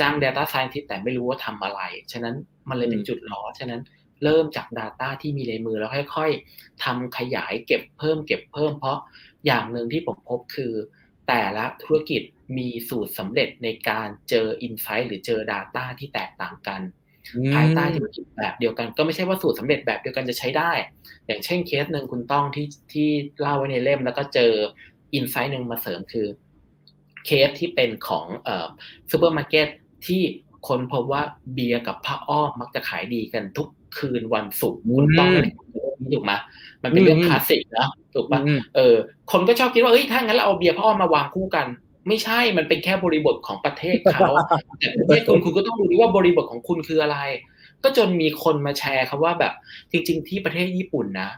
[0.00, 1.80] จ้าง Data Scientist แต่ไม่รู้ว่าทำอะไร
[2.12, 2.34] ฉะนั้น
[2.68, 3.80] มันเลยเป็นจุดล้อฉะนั้น
[4.24, 8.98] เริ่มจาก Data ที่มีในมือแล้วค่อยๆทำขยายเก็บเพิ่มเก็บเพิ่มเพราะ
[9.46, 10.72] อย่างหนึ่งที่ผมพบคือ
[11.28, 12.22] แต่ละธุรกิจ
[12.58, 16.82] มีสูตรสำเร็จในการเจอ Insight หรือเจอ Data ที่แตกต่างกัน
[17.54, 20.72] ภายใต้ธุรกิจแบบเดียวกัน ก็ไม่ใช่ว่าสูตรสำเร็จแบบเดียวกันจะใช้ได้
[21.26, 23.08] อย่างเช่นเคสหนึ่งคุณต้องที่ที่
[23.40, 24.52] เล่าไว้ในเล่ม แล้วก็เจอ
[25.14, 26.26] insight หนึ่งมาเสริมคือ
[27.26, 28.66] เคสที่เป็นของเอ่อ
[29.10, 29.68] ซูเปอร์มาร์เก็ต
[30.06, 30.22] ที่
[30.68, 33.68] คนพบว่าเบียร์กับผ้าอ้อมมักจะขายดีกันทุก
[33.98, 35.65] คืนวันศุกร์คุณต้องอืม
[36.14, 36.32] ถูกไหม
[36.82, 38.94] มันเป็นเรื่องอืมคลาสสิกนะถูกปะอืมเออ
[39.32, 41.66] คนก็ชอบคิดว่าเอ้ยถ้างั้นเราเอาเบียร์พ่อมาวางคู่กัน
[42.08, 44.30] ไม่ใช่มันเป็นแค่บริบทของประเทศเขา
[44.80, 47.18] แต่ประเทศคุณคุณก็ต้องดูดีว่าบริบทของคุณคืออะไร
[47.82, 49.52] ก็จนมีคนมาแชร์ครับว่าแบบ
[49.92, 51.30] จริง ๆ ที่ประเทศญี่ปุ่นนะ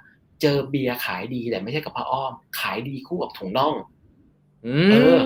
[0.43, 3.75] เจอเบียร์ขายดีแต่ไม่ใช่กับผ้าอ้อม ขายดีคู่กับถุงน่อง
[4.67, 5.19] อืเอมอ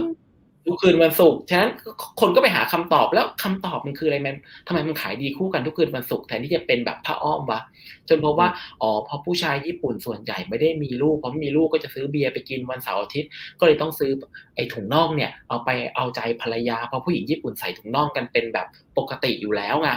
[0.66, 1.70] ทุกคืนวันศุกร์ฉะนั้น
[2.20, 7.60] คนก็ไปหาคำตอบแล้วคำตอบมันคืออะไรมันทำไมมันขายดีคู่กันทุกคืนวันศุกร์แทนที่จะเป็นแบบผ้าอ้อมวะ
[8.08, 8.48] จนพบว่า
[8.82, 14.10] อ๋อพอผู้ชายญี่ปุ่นส่วนใหญ่ไม่ได้มีลูกเพราะมีลูกก็จะซื้อเบียร์ไปกินวันเสาร์อาทิตย์ ก็เลยต้องซื้อ
[14.56, 18.66] ไอ้ถุงน่องเนี่ย เอาไปเอาใจภรรยาเพราะผู้หญิงญี่ปุ่นใส่ถุงน่องกันเป็นแบบ
[18.98, 19.88] ปกติอยู่แล้วไง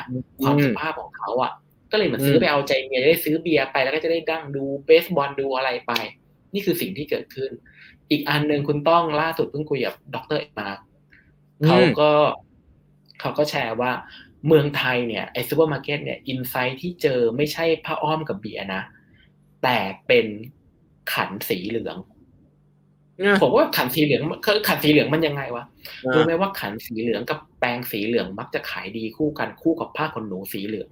[0.43, 1.51] ความสุภาพของเขาอะ
[1.91, 5.93] ก็เลยเหมือนซื้อไปเอาใจเมียได้ซื้อเบียร์ไปแล้วก็จะได้ดั้งดูเบสบอลดูอะไรไป
[6.53, 7.51] นี่คือสิ่งที่เกิดขึ้น
[8.11, 10.69] อีกอันหนึ่งคุณต้องล่าสุดเพิ่งคุยกับดรเอกมา
[11.61, 12.11] อืมเขาก็
[13.19, 13.91] เขาก็แชร์ว่า
[14.47, 18.81] เมืองไทยเนี่ยไอซูเปอร์มาร์เก็ตเนี่ย insight ที่เจอไม่ใช่ผ้าอ้อมกับเบียร์นะ
[19.63, 20.25] แต่เป็น
[21.13, 21.97] ขันสีเหลือง
[23.41, 25.63] ผมว่าขันสีเหลืองคือขันสีเหลืองมันยังไงวะ
[26.13, 30.89] รู้ไหมว่าขันสีเหลืองกับแปรงสีเหลืองมักจะขายดีคู่กันคู่กับผ้าขนหนูสีเหลือง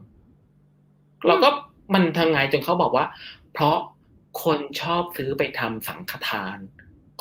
[1.27, 1.49] เราก็
[1.93, 3.05] มันทำไงจนเขาบอกว่า
[3.53, 3.77] เพราะ
[4.43, 6.57] คนชอบซื้อไปทำสังฆทาน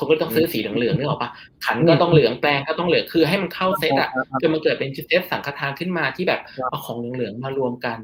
[0.03, 1.31] คนก็ต้องซื้อสีเหลืองๆนึกออกปะ
[1.65, 4.11] ขันก็ต้องเหลืองแปรงก็ต้องเหลืองคือให้มันเข้าเซตอะ
[4.41, 7.99] จนมันเกิดเป็นเซตสังฆทานขึ้นมาที่แบบเอาของเหลืองๆมารวมกัน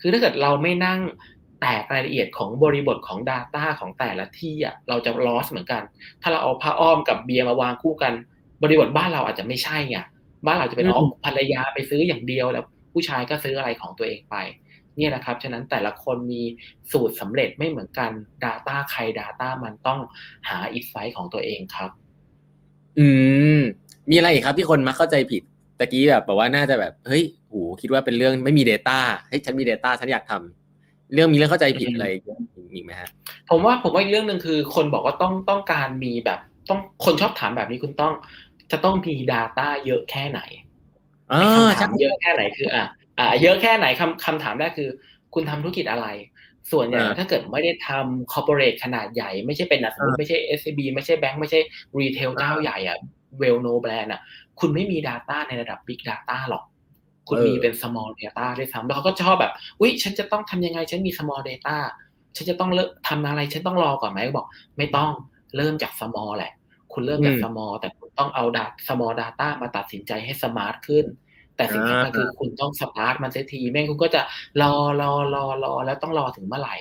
[0.00, 1.00] คือถ้าเกิดเราไม่นั่ง
[1.60, 5.82] แตกรายละเอียดของบริบทของ Data ของแต่ละที่อะเราจะ loss เหมือนกัน
[6.22, 8.12] ถ้าเราเอาผ้าอ้อมกับเบียร์มาวางคู่กัน
[8.62, 9.98] บริบทบ้านเราอาจจะไม่ใช่ไง
[10.46, 14.36] บ้านเราจะเป็นอืมอ๋อภรรยาไปซื้ออย่างเดียวแล้วผู้ชายก็ซื้ออะไรของตัวเองไป
[14.96, 16.42] เนี่ยนะครับ ฉะนั้นแต่ละคนมี
[16.92, 18.10] สูตรสำเร็จไม่เหมือนกัน
[18.44, 20.00] Data ใคร Data มันต้อง
[20.48, 21.90] หาอินไซต์ของตัวเองครับ
[22.98, 23.08] อื
[23.58, 23.60] ม
[24.10, 25.42] มีอะไรอีกครับที่คนมักเข้าใจผิด
[25.78, 28.98] ตะกี้แบบบอกว่าน่าจะแบบเฮ้ยโหคิดว่าเป็นเรื่องไม่มี Data
[29.28, 32.06] เฮ้ยฉันมี Data ฉันอยากทำเรื่องมีเรื่องเข้าใจผิดอืมอะไร
[32.72, 33.08] อีกไหมฮะ
[33.50, 38.12] ผมว่าผมว่าอีกเรื่องหนึ่งคือ คนบอกว่าต้องต้องการมีแบบ ต้องคนชอบถามแบบนี้คุณต้อง
[38.70, 40.40] จะต้องมี Data เยอะแค่ไหน
[41.32, 42.84] อ่าคำใช่ถามเยอะแค่ไหนคืออะ
[43.20, 44.90] อ่าเยอะแค่ไหนคำคำถามแรกคือ
[45.34, 46.06] คุณทำธุรกิจอะไร
[46.72, 51.60] ส่วนใหญ่อ่าถ้าเกิดไม่ได้ทำคอร์ปอเรทขนาดใหญ่ ไม่ใช่เป็นอะสมมติไม่ใช่ SCB ไม่ใช่แบงก์ไม่ใช่
[51.98, 52.98] รีเทลเจ้าใหญ่อะ
[53.38, 54.20] เวลโนแบรนด์อะ
[54.60, 56.64] คุณไม่มี Data ในระดับ Big Data หรอก
[57.28, 61.76] คุณมีเป็น small data ด้วยซ้ำแล้วเขาก็ชอบแบบอุ๊ย ฉันจะต้องทำยังไง ฉันมี small data
[62.36, 64.46] ฉันจะต้องเลิกทำอะไร ฉันต้องรอก่อนไหมบอก
[64.78, 65.10] ไม่ต้อง
[65.56, 66.52] เริ่มจาก small แหละ
[66.92, 71.04] คุณเริ่มจากอืม small แต่คุณต้องเอา data small data มาตัดสินใจให้ smart ขึ้น
[71.60, 74.22] แต่สิ่งสำคัญอ่าคือคุณต้อง start มันเสียทีไม่งั้นคุณก็จะ
[74.62, 76.76] รอรอรอรอแล้วต้องรอถึงเมื่อไหร่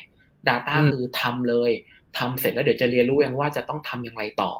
[0.48, 1.72] data อืมคือทำเลย
[2.18, 4.52] ทำเสร็จแล้วเดี๋ยวจะเรียนรู้เองว่าจะต้องทำอย่างไรต่อ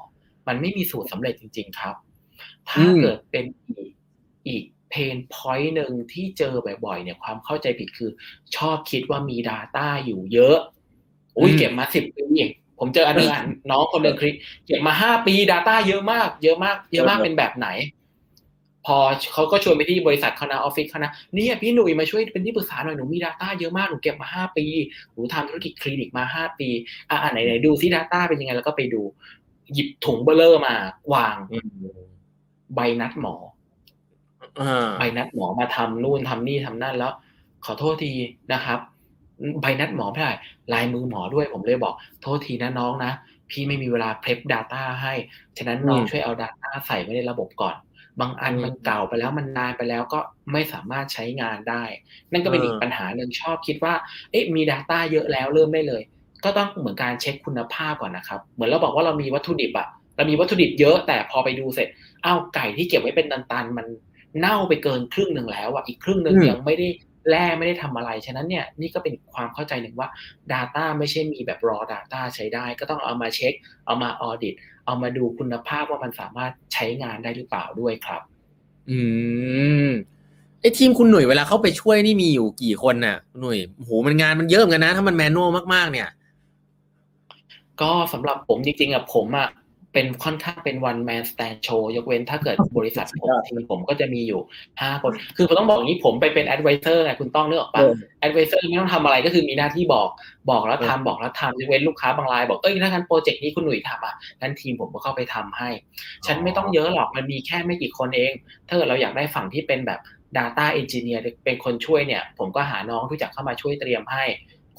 [0.48, 1.96] มันไม่มีสูตรสำเร็จจริง ๆ ครับ
[2.70, 3.92] ถ้าเกิดเป็นอีก
[4.48, 6.54] อีกเพนพอยต์หนึ่งที่เจอ
[6.86, 8.12] บ่อยๆเนี่ยความเข้าใจผิดคือ
[8.56, 10.58] ชอบคิดว่ามี Data อยู่เยอะ
[11.38, 17.68] อุ้ยอืมเก็บมาสิบปีเองผมเจออันหนึงอะน้องคนหนึ่งคลินิกเก็บมาห้าปี Data เยอะมาก เยอะมาก เยอะมากเออเป็นแบบไหน
[18.90, 19.00] พอ
[19.34, 24.66] เขาก็ชวนไปที่บริษัทเขานะออฟฟิศเขานะเนี่ยพี่หนุ่ยมาช่วยเป็นที่ปรึกษาหน่อยหนูมี Data เยอะมากหนูเก็บมาห้าปี
[25.14, 26.70] หนูทำธุรกิจคลินิกมาห้าปี
[27.10, 29.02] อะอะไหนไหนดูซิ Data เป็นยังไงแล้วก็ไปดู
[29.74, 30.76] หยิบถุงเบ้อเร่อมา
[31.14, 31.70] วางอืม
[32.76, 33.36] ใบนัดหมอ
[34.62, 37.14] อ่าไปนัดหมอมาทำนู่นทำนี่ทำนั่นแล้ว
[37.66, 38.12] ขอโทษที
[38.54, 38.80] นะครับ
[39.62, 40.32] ใบนัดหมอไม่ได้
[40.74, 43.12] ลายมือหมอด้วยผมเลยบอก โทษทีนะน้องนะ
[43.52, 45.14] พี่ไม่มีเวลาเพลฟ Data ให้
[45.58, 47.76] ฉะนั้นน้องช่วยเอา Data ใส่ไว้ในระบบก่อน
[48.20, 50.20] บางอันมันเก่าไปแล้วมันนานไปแล้วก็
[50.52, 51.84] ไม่สามารถใช้งานได้
[52.32, 53.94] นั่นก็เป็นอีกปัญหาหนึ่งชอบคิดว่า
[54.32, 56.02] เอ๊ะมี Data เยอะแล้วเริ่มได้เลย
[56.44, 61.88] ก็ต้องเหมือนการเช็คคุณภาพก่อนนะครับ เหมือนเราบอกว่าเรามีวัตถุดิบอะเรามีวัตถุดิบเยอะแต่พอไปดูเสร็จ
[62.26, 63.88] อ้าวไก่ที่เก็บไว้เป็นตันๆมัน
[64.40, 66.88] เน่าไปเกินครึ่งหนึ่งแล้วอะอีกครึ่งหนึ่งยังไม่ได้
[67.30, 70.10] แร่ไม่ได้ทำอะไร ฉะนั้นเนี่ยนี่ก็เป็นความเข้าใจหนึ่งว่า
[70.52, 73.54] Data ไม่ใช่มีแบบ raw data ใช้ได้ ก็ต้องเอามาเช็ค
[73.86, 74.56] เอามา audit
[74.86, 78.22] เอามาดูคุณภาพว่ามันสามารถใช้งานได้หรือเปล่าด้วยครับ
[78.90, 79.00] อื
[79.88, 79.90] ม
[80.62, 86.10] ไอทีมคุณหนุ่ยเวลาเข้าไปช่วยนี่มีอยู่กี่คนน่ะหนุ่ยโหมันงานมันเยอะเหมือนกันนะ ถ้ามันแมนนวลมากๆ เนี่ย
[87.82, 89.50] ก็สำหรับผมจริงๆอะผมอะ
[89.94, 94.42] เป็นค่อนข้างเป็น one man stand show ยกเว้นถ้าเกิดบริษัทผมทีมผมก็จะมีอยู่
[94.82, 97.82] ห้าคน คือผมต้องบอกอย่างนี้ผมไปเป็น advisor ไงคุณต้องนึกออกปะ
[98.28, 100.10] advisor ไม่ต้องทำอะไรก็คือมีหน้าที่บอก
[100.52, 105.70] บอกแล้วทำบอกแล้วทำยกเว้นลูกค้าบางรายบอกเอ้ยถ้างั้นโปรเจกต์นี้คุณหนุ่ยทำอะงั้นทีมผมก็เข้าไปทำให้
[106.28, 108.32] ฉันไม่ต้องเยอะหรอกมันมีแค่ไม่กี่คนเอง
[108.68, 110.00] ถ้าเกิดเราอยากได้ฝั่งที่เป็นแบบ
[110.38, 114.24] data engineer เป็นคนช่วยเนี่ย ผมก็หาน้องที่จะเข้ามาช่วยเตรียมให้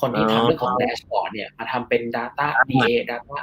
[0.01, 3.39] คนที่ทำเรื่องของ dashboard เนี่ยมาทำเป็น data DA data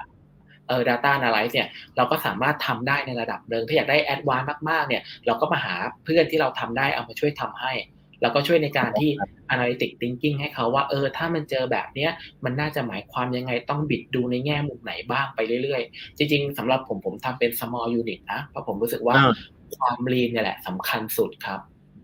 [0.67, 7.73] เออ data analyze เนี่ยเราก็สามารถทำได้ในระดับหนึ่งถ้าอยากได้ advanced มากๆเนี่ยเราก็มาหาเพื่อนที่เราทำได้เอามาช่วยทำให้
[8.21, 9.09] แล้วก็ช่วยในการที่
[9.53, 12.11] analytic thinking ให้เขาว่าเออถ้ามันเจอแบบเนี้ย
[12.43, 19.33] มันน่าจะหมายความยังไงต้องบิดดูในแง่มุมไหนบ้างไปเรื่อยๆ จริงๆสำหรับผมผมทำเป็น small unit นะเพราะผมรู้สึกว่าอ่า
[19.77, 21.59] ความ lean เนี่ยแหละสำคัญสุดครับ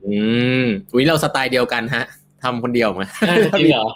[0.05, 0.17] อื
[0.63, 2.03] มอุ้ยเราสไตล์เดียวกันฮะ
[2.43, 3.07] ทำคนเดียวมา
[3.59, 3.87] จริงเหรอ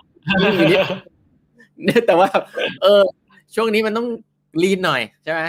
[1.83, 2.29] เนี่ยแต่ว่า
[2.81, 3.01] เออ
[3.55, 4.07] ช่วงนี้มันต้อง
[4.61, 5.41] lean หน่อยใช่ไหม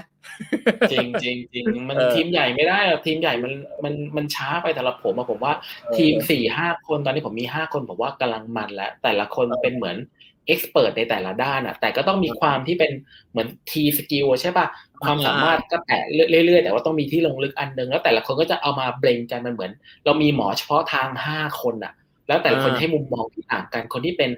[0.93, 3.53] จริงจริงจริงมันเออทีมใหญ่ไม่ได้หรอกทีมใหญ่มัน
[3.85, 9.97] มันมันช้าไปแต่ละผมอะผมว่าเออทีมสี่ห้าคนตอนนี้ผมมีห้าคนผมว่ากำลังมันแล้วแต่ละคนเป็นเหมือน
[10.49, 12.93] expert ในแต่ละด้านอะแต่ก็ต้องมีความที่เป็น
[13.31, 14.67] เหมือน T skill ใช่ป่ะ
[15.05, 16.03] ความสามารถก็แตะ
[16.47, 19.73] เรื่อยๆ แต่ว่าต้องมีที่ลงลึกอันหนึง แล้วแต่ละคนก็จะเอามา blend กันมันเหมือน
[20.05, 21.93] เรามีหมอเฉพาะทางห้าคนอะ
[22.29, 24.31] แล้วแต่ละคนอ่าให้มุมมองที่ต่างกันคนที่เป็น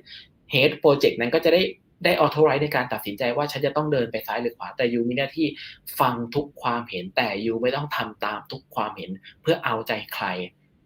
[0.51, 1.63] head project นั้นก็จะได้
[2.05, 5.47] ได้ authority ในการตัดสินใจว่าฉันจะต้องเดินไปซ้ายหรือขวา แต่ you มีหน้าที่
[6.01, 9.11] ฟังทุกความเห็นแต่ you ไม่ต้องทำตามทุกความเห็น
[9.43, 10.27] เพื่อเอาใจใคร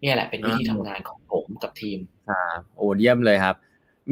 [0.01, 1.99] เนี่ยแหละเป็นวิธีทำงานของผมกับทีม
[2.29, 3.57] ครับโอ้เยี่ยมเลยครับ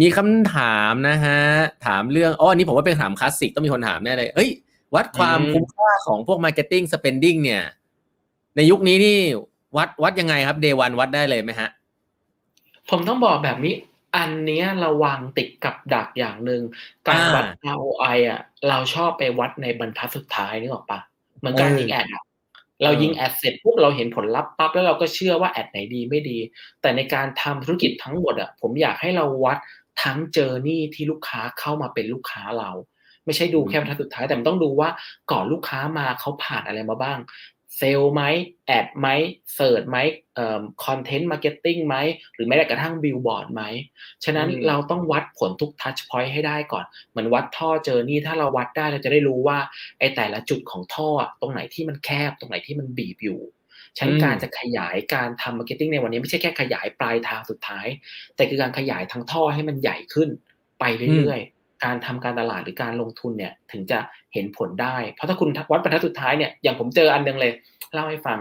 [0.01, 1.39] มีคำถามนะฮะ
[1.87, 4.51] ถามเรื่องอ๋ออันนี้ผมว่าเป็นคำถามคลาสสิกต้องมีคนถามแน่เลยเอ้ย
[4.95, 7.63] วัดความอืมคุ้มค่าของพวก Marketing Spending เนี่ย
[8.57, 9.19] ในยุคนี้นี่
[9.77, 11.69] วัดวัดยังไงครับ Day One วัดได้เลยไหมฮะ
[12.91, 13.75] ผมต้องบอกแบบนี้
[14.17, 16.63] อันเนี้ยระวังติดกับดักอย่างหนึ่ง
[17.09, 21.01] การอ่าวัด ROI อะ เราชอบไปวัดในบรรทัดสุดท้ายนึกออกปะ
[21.39, 22.25] เหมือนการเออยิงแอดอะ
[22.83, 26.39] เรายิงแอดเสร็จปุ๊บเราเห็นผลลัพธ์ปั๊บแล้วเราก็เชื่อว่าแอดไหนดีไม่ดี
[26.81, 29.59] แต่ในการทำธุรกิจทั้งหมดอะผมอยากให้เราวัด
[30.03, 32.71] ทั้ง journey ที่ลูกค้าเข้ามาเป็นลูกค้าเรา
[33.25, 34.89] ไม่ใช่ดูแค่บรรทัดสุดท้ายแต่มันต้องดูว่า
[35.31, 37.19] ก่อนลูกค้ามาเขาผ่านอะไรมาบ้าง
[37.79, 38.23] เซลล์ไหม
[38.67, 39.09] ad ไหม
[39.55, 39.99] search ไหม
[40.35, 41.97] เอ่อ content marketing ไหม
[42.35, 43.63] หรือแม้แต่กระทั่งบิลบอร์ดไหม
[44.25, 49.59] ฉะนั้นอืมเราต้องวัดผลทุก touchpoint ให้ได้ก่อน เหมือนวัดท่อเจอนี่ถ้าเราวัดได้เราจะได้รู้ว่า
[49.99, 53.41] ไอ้แต่ละจุดของท่ออะตรงไหนที่มันแคบตรงไหนที่มันบีบอยู่
[53.97, 57.87] ฉะนั้นการจะขยายการทำ marketing ในวันนี้ไม่ใช่แค่ขยายปลายทางสุดท้าย
[58.37, 60.29] แต่คือการขยายทั้งท่อให้มันใหญ่ขึ้น
[60.81, 63.99] ไปเรื่อยๆ การทำการตลาดหรือการลงทุนเนี่ยถึงจะ
[64.35, 67.53] เห็นผลได้ เพราะถ้าคุณวัดบรรทัดสุดท้ายเนี่ยอย่างผมเจออันหนึงเลย
[67.95, 68.39] เล่าให้ฟัง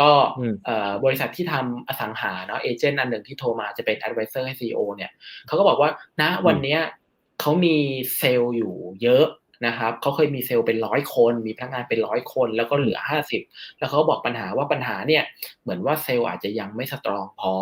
[0.00, 5.10] ก็อืมเอ่อบริษัทที่ทำอสังหาเนาะเอเจนต์อันหนึ่งที่โทรมาจะเป็น advisor ให้ CEO เนี่ย
[5.46, 6.80] เขาก็บอกว่าณวันเนี้ย
[7.40, 7.76] เขามี
[8.18, 9.26] เซลล์อยู่เยอะ
[9.66, 13.42] นะครับเขาเคยมีเซลล์เป็นร้อยคน มีพนักงานเป็นร้อยคน แล้วก็เหลือห้าสิบ
[13.78, 15.22] แล้วเขาก็บอกปัญหาว่าปัญหาเนี่ย
[15.62, 17.54] เหมือนว่าเซลล์อาจจะยังไม่ strong พอ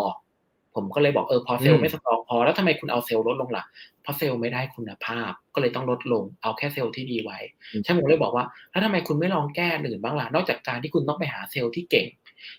[0.75, 3.65] ผมก็เลยบอกเออพอเซลอืล์มไม่ strong พอแล้วทำไมคุณเอาเซลล์ลดลงล่ะ
[4.03, 7.39] เพราะเซลล์ไม่ได้คุณภาพ ก็เลยต้องลดลงเอาแค่เซลล์ที่ดีไว้
[7.87, 12.07] ฉันผมเลยบอกว่า แล้วทำไมคุณไม่ลองแก้อันอื่นบ้างล่ะนอกจากการที่คุณต้องไปหาเซลล์ที่เก่ง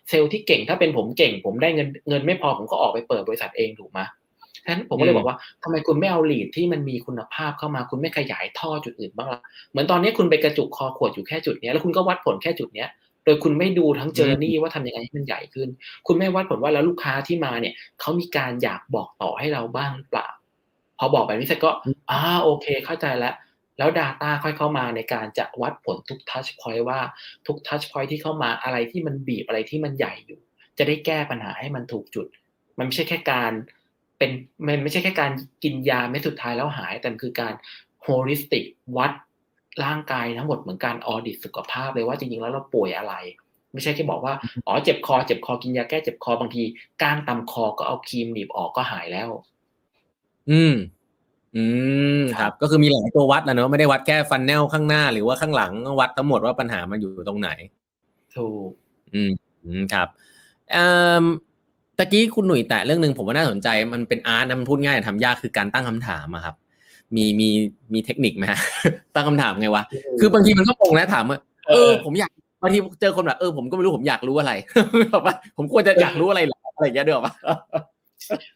[0.09, 3.99] เซลล์ที่เก่งถ้าเป็นผมเก่ง ผมได้เงินเงินไม่พอผมก็ออกไปเปิดบริษัทเองถูกไหม
[4.63, 12.89] ฉะนั้นผมก็เลยบอกว่าทำไมคุณไม่เอา lead ที่มันมีคุณภาพเข้ามาคุณไม่ขยายท่อจุดอื่นบ้างล่ะเหมือนตอนนี้คุณไปกระจุกคอขวดอยู่แค่จุดเนี้ยแล้วคุณก็วัดผลแค่จุดเนี้ย
[13.25, 15.69] โดยคุณไม่ดูทั้งเจอร์นี่ว่าทำยังไงให้มันใหญ่ขึ้น
[16.07, 20.27] คุณไม่วัดผลว่าแล้วลูกค้าที่มาเนี่ยเขามีการอยากบอกต่อให้เราบ้างหรือเปล่า
[20.99, 21.71] พอบอกแบบนี้เสร็จก็
[22.11, 23.35] อ่าโอเค เข้าใจแล้ว
[23.77, 26.99] แล้ว Data ค่อยเข้ามาในการจะวัดผลทุก Touch Point ว่า
[27.47, 30.39] ทุก Touch Point ที่เข้ามาอะไรที่มันบีบอะไรที่มันใหญ่อยู่
[30.77, 32.27] จะได้แก้ปัญหาให้มันถูกจุด
[32.77, 33.51] มันไม่ใช่แค่การ
[34.17, 34.31] เป็น
[34.67, 35.31] มันไม่ใช่แค่การ
[35.63, 37.53] กินยาเม็ดสุดท้ายแล้วหายแต่มันคือการ
[38.05, 38.65] holistic
[38.97, 39.11] วัด
[39.83, 43.13] ร่างกายทั้งหมดเหมือนการออดิตสุขภาพเลยว่าจริงๆแล้วเราป่วยอะไร
[43.73, 44.33] ไม่ใช่แค่บอกว่า
[44.67, 46.63] อ๋อเจ็บคอเจ็บคอกินยาแก้เจ็บคอบางที
[47.01, 49.29] ก้างตำคอก็เอาครีมหนีบออกก็หายแล้ว
[50.51, 50.73] อืม
[51.55, 51.65] อื
[52.19, 57.49] มครับ ก็คือมีหลายตัววัดแล้วเนอะไม่ได้วัดแค่ฟันแนลข้างหน้า หรือว่าข้างหลังวัดทั้งหมดว่าปัญหามันอยู่ตรงไหน
[58.35, 58.69] ถูก
[59.13, 59.31] อืม
[59.63, 60.07] อืมครับ
[60.71, 60.85] เอ่
[61.21, 61.23] อ
[61.97, 66.55] ตะกี้คุณหนุ่ยแตะเรื่องหนึ่งผมว่าน่าสนใจมันเป็นอาร์ตนะมันพูดง่ายแต่ทำยากคือการตั้งคำถามอะครับ
[67.15, 67.49] มีมี
[67.93, 68.59] มีเทคนิคไหมฮะ
[69.15, 69.83] ตั้งคำถามไงวะ
[70.19, 74.53] คือบางทีมันก็งงนะถามว่าเออ ผมอยากบางทีเจอคนแบบเออผมก็ไม่รู้ผมอยากรู้อะไร
[75.11, 77.33] แบบว่าผมควรจะอยากรู้อะไรเหรออะไรอย่างเงี้ยเดี๋ยวปะ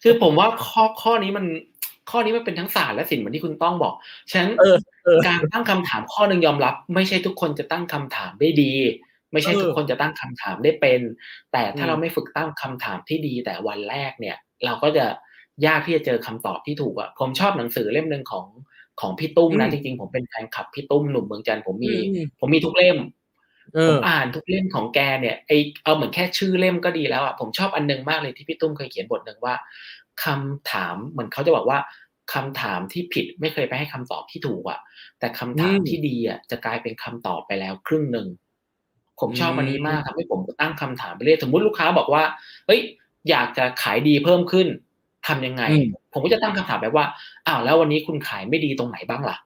[0.04, 1.46] คือผมว่าข้อข้อนี้มัน
[2.10, 3.94] ข้อนี้มันเป็นทั้งศาสตร์และศิลป์เหมือนที่คุณต้องบอก
[4.32, 8.74] ฉะนั้นเออเออการตั้งคำถามข้อหนึ่งยอมรับ ไม่ใช่ทุกคนจะตั้งคำถามได้ดี
[9.32, 11.02] ไม่ใช่เออทุกคนจะตั้งคำถามได้เป็น
[11.52, 15.06] แต่ถ้าอืมเราไม่ฝึกตั้งคำถามที่ดีแต่วันแรกเนี่ย เราก็จะ
[15.66, 18.48] ยากที่จะเจอคำตอบที่ถูกอะผมชอบหนังสือเล่มหนึ่งของ
[19.02, 22.98] ของพี่ตุ้มนะจริงๆผมเป็นแฟนคลับพี่ตุ้มหนุ่มเมืองจันทร์ผมมีอืมผมมีทุกเล่ม
[23.76, 25.52] เอผอมอ่านทุกเล่มของแกเนี่ยไอ
[25.84, 29.56] เอาเหมือนแค่ชื่อเล่มก็ดีแล้วอะผมชอบอันหนึงมากเลยที่พี่ตุ้มเคยเขียนบทหนึ่งว่า
[30.24, 31.80] คำถามเหมือนเขาจะบอกว่า
[32.34, 34.80] คำถามที่ผิดไม่เคยไปให้คำตอบที่ถูกอะ
[35.20, 38.28] แต่คำถามอืมที่ดีอะจะกลายเป็นคำตอบไปแล้วครึ่งหนึ่ง
[39.20, 42.24] ผมชอบอันนี้มากทำให้ผมตั้งคำถามไปเรื่อยสมมุติลูกค้าบอกว่า
[42.68, 42.82] เฮ้ย
[43.30, 44.68] อยากจะขายดีเพิ่มขึ้น
[45.28, 47.06] ทำยังไงอืมผมก็จะตั้งคำถามไปว่า
[47.48, 49.38] อ้าวแล้ววันนี้คุณขายไม่ดีตรงไหนบ้างล่ะ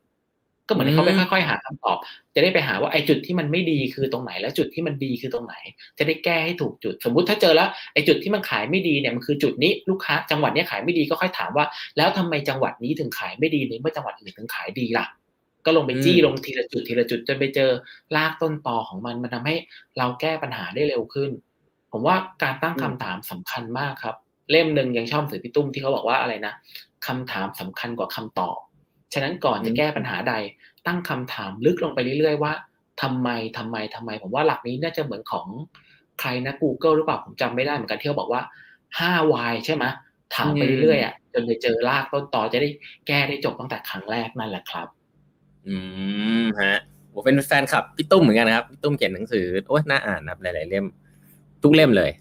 [0.70, 1.98] ก็เหมือนให้เขาไปอืมค่อยๆหาคำตอบ
[2.36, 5.56] จะได้ไปหาว่าไอ้จุดที่มันไม่ดีคือตรงไหน และจุดที่มันดีคือตรงไหน
[5.98, 11.66] จะได้แก้ให้ถูกจุด สมมุติถ้าเจอแล้วไอ้จุดที่มันขายไม่ดีเนี่ยมันคือจุดนี้ลูกค้าจังหวัดเนี้ยขายไม่ดีก็ค่อยถามว่า
[11.98, 15.06] แล้วทำไมจังหวัดนี้ถึงขายไม่ดีในเมื่อจังหวัดอื่นถึงขายดีล่ะ
[15.66, 17.70] ก็ลงไปจี้อืมลงทีละจุดทีละจุดจนไปเจอ
[18.16, 19.56] รากต้นตอของมัน มันทำให้
[19.98, 21.30] เราแก้ปัญหาได้เร็วขึ้น
[21.92, 24.16] ผมว่าการตั้งคำถามสำคัญมากครับ
[24.52, 26.54] เล่มหนึ่งยังชอบหนังสือพี่ตุ้มที่เขาบอกว่าอะไรนะ
[27.08, 28.58] คำถามสำคัญกว่าคำตอบ
[29.14, 30.34] ฉะนั้นก่อนจะแก้ปัญหาใด
[30.88, 32.54] ตั้งคำถามลึกลงไปเรื่อยๆว่า
[33.02, 35.48] ทำไมทำไมทำไม ผมว่าหลักนี้น่าจะเหมือนของ
[36.20, 38.42] ใครนะ Google หรือเปล่าผมจำไม่ได้เหมือนกันที่เขาบอกว่า
[38.88, 39.86] 5 why ใช่ไหม
[40.36, 42.70] ถามไปเรื่อยๆอะจนไปเจอรากต้นตอจะได้
[43.08, 44.88] แก้ได้จบตั้งแต่ครั้งแรกนั่นแหละครับ
[45.68, 45.76] อื
[46.44, 46.78] มฮะ
[47.14, 50.86] ผมเป็นแฟนคลับพี่ตุ้มเหมือนกันนะครับพี่ตุ้มเขียนหนังสือโอ้ยน่าอ่านนะหลายๆเล่ม
[51.64, 52.12] ทุกเล่มเลย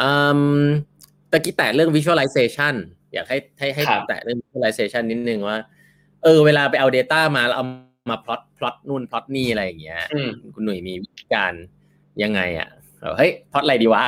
[0.00, 0.40] อืม
[1.32, 2.74] ตะกี้แตะเรื่อง visualization
[3.12, 5.56] อยากให้ให้ให้ครับแตะเรื่อง visualization นิดนึงว่า
[6.22, 7.64] เออ เวลาไปเอา Data มาแล้วเอา
[8.10, 11.52] มาพลอตพลอตนู่นพลอตนี่อะไรอย่างเงี้ยอืมคุณหนุ่ยมีวิธีการ
[12.22, 12.68] ยังไงอะ
[13.00, 14.02] แบบเฮ้ยพลอตอะไรดีวะ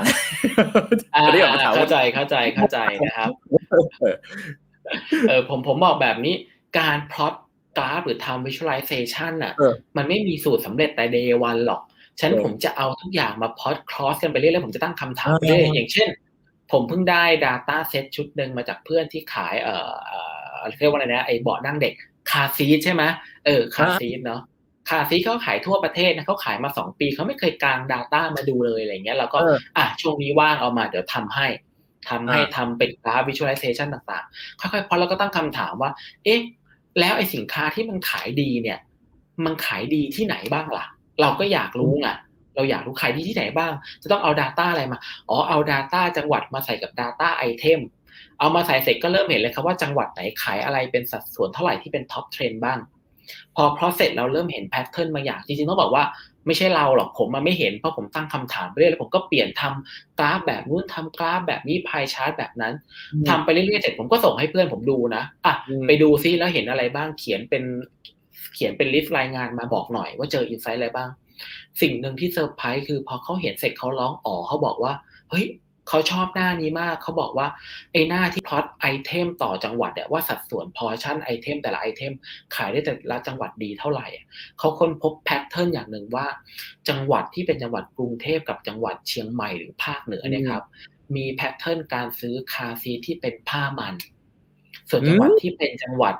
[1.14, 3.28] อ่าไม่ได้แบบมาถามเข้าว่าใจเข้าใจเข้าใจนะครับ
[5.28, 6.34] เออผมผมบอกแบบนี้
[6.78, 7.34] การพลอต
[7.78, 11.80] กราฟหรือทำ visualization น่ะเออมันไม่มีสูตรสำเร็จแต่ day one หรอก
[12.18, 16.08] ฉะนันเออผมจะเอาทุกอย่างมาพลอต cross กันไปเรื่อยๆผมจะตั้งคำถามไปเออเรื่อยๆอย่างเช่น
[16.72, 20.20] ผมเพิ่งได้ data set ชุดหนึ่งมาจากเพื่อนที่ขายเอ่อเอ่
[20.56, 21.94] อเรียกว่าอะไรนะไอ้เบาะนั่งเด็ก
[22.30, 23.02] คาซีใช่ไหม
[23.46, 24.40] เออคาซีเนาะ
[24.88, 31.46] คาซีเขาขายทั่วประเทศนะเขาขายมาสองปีเขาไม่เคยกาง data มาดูเลยอะไรเงี้ยเราก็เอออะช่วงนี้ว่างเอามาเดี๋ยวทำให้
[32.08, 35.90] ทำให้อ่าทำเป็นกราฟ visualization ต่างๆ ค่อยๆพอเราก็ตั้งคำถามว่า
[36.24, 36.40] เอ๊ะ
[37.00, 38.78] แล้วไอ้สินค้าที่มันขายดีเนี่ย
[39.44, 40.86] มันขายดีที่ไหนบ้างล่ะ
[41.20, 42.08] เราก็อยากรู้ไง
[42.54, 47.80] เราอยากรู้ขายดีที่ไหนบ้าง จะต้องเอา Data อะไรมา อ๋อเอา Data จังหวัดมาใส่กับ Data Item
[48.38, 52.78] เอามาใส่เสร็จก็เริ่มเห็นเลยครับว่าจังหวัดไหนขายอะไรเป็นสัดส่วนเท่าไหร่ที่เป็น top trend บ้าง
[53.56, 56.04] พอ process เราเริ่มเห็น pattern บางอย่างจริงๆต้องบอกว่า
[56.46, 62.74] ไม่ใช่เราหรอกผมมาไม่เห็นเพราะผมตั้งคำถามไปเรื่อยแล้วผมก็เปลี่ยนทำกราฟแบบนู้นทำกราฟแบบนี้ pie chart แบบนั้น
[63.28, 67.64] ทำไปเรื่อยๆเสร็จผมก็ส่งให้เพื่อนผมดูนะอะอืมไปดูซิแล้วเห็นอะไรบ้างเขียนเป็น
[68.54, 71.08] เขียนเป็น list รายงานมาบอกหน่อยว่าเจอ insight อะไรบ้าง
[71.80, 74.92] สิ่งหนึ่งที่เซอร์ไพรส์คือพอเขาเห็นเสร็จเขาร้องอ๋อเขาบอกว่า
[75.30, 75.46] เฮ้ย
[75.88, 77.48] เขาชอบหน้านี้มาก เขาบอกว่า
[77.92, 82.12] ไอ้หน้าที่ plot item ต่อจังหวัดเนี่ยว่าสัดส่วน portion item แต่ละ item
[82.54, 84.24] ขายได้แต่ละจังหวัดดีเท่าไหร่อะ
[84.58, 86.26] เขาค้นพบ pattern อย่างหนึ่งว่า
[86.88, 90.64] จังหวัดที่เป็นจังหวัดกรุงเทพกับจังหวัดเชียงใหม่หรือภาคเหนือเนี่ยครับ
[91.16, 93.94] มี pattern การซื้อ car seat ที่เป็นผ้ามัน
[94.90, 96.14] ส่วนจังหวัดที่เป็นจังหวัด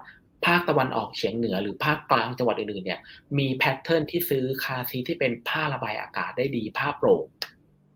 [0.47, 3.01] ภาคตะวันออกเฉียงเหนือหรือภาคกลางจังหวัดอื่นๆเนี่ย
[3.39, 7.25] มี pattern ที่ซื้อ car seat ที่เป็นผ้าระบายอากาศได้ดีผ้าโปร่ง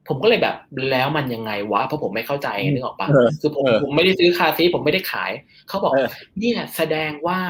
[0.08, 0.56] ผมก็เลยแบบ
[0.90, 5.32] แล้วมันยังไงวะเพราะผมไม่เข้าใจนึกออกปะเออคือผมเออผมไม่ได้ซื้อ car seat ผมไม่ได้ขาย
[5.68, 7.40] เขาบอกเออเนี่ยแสดงว่า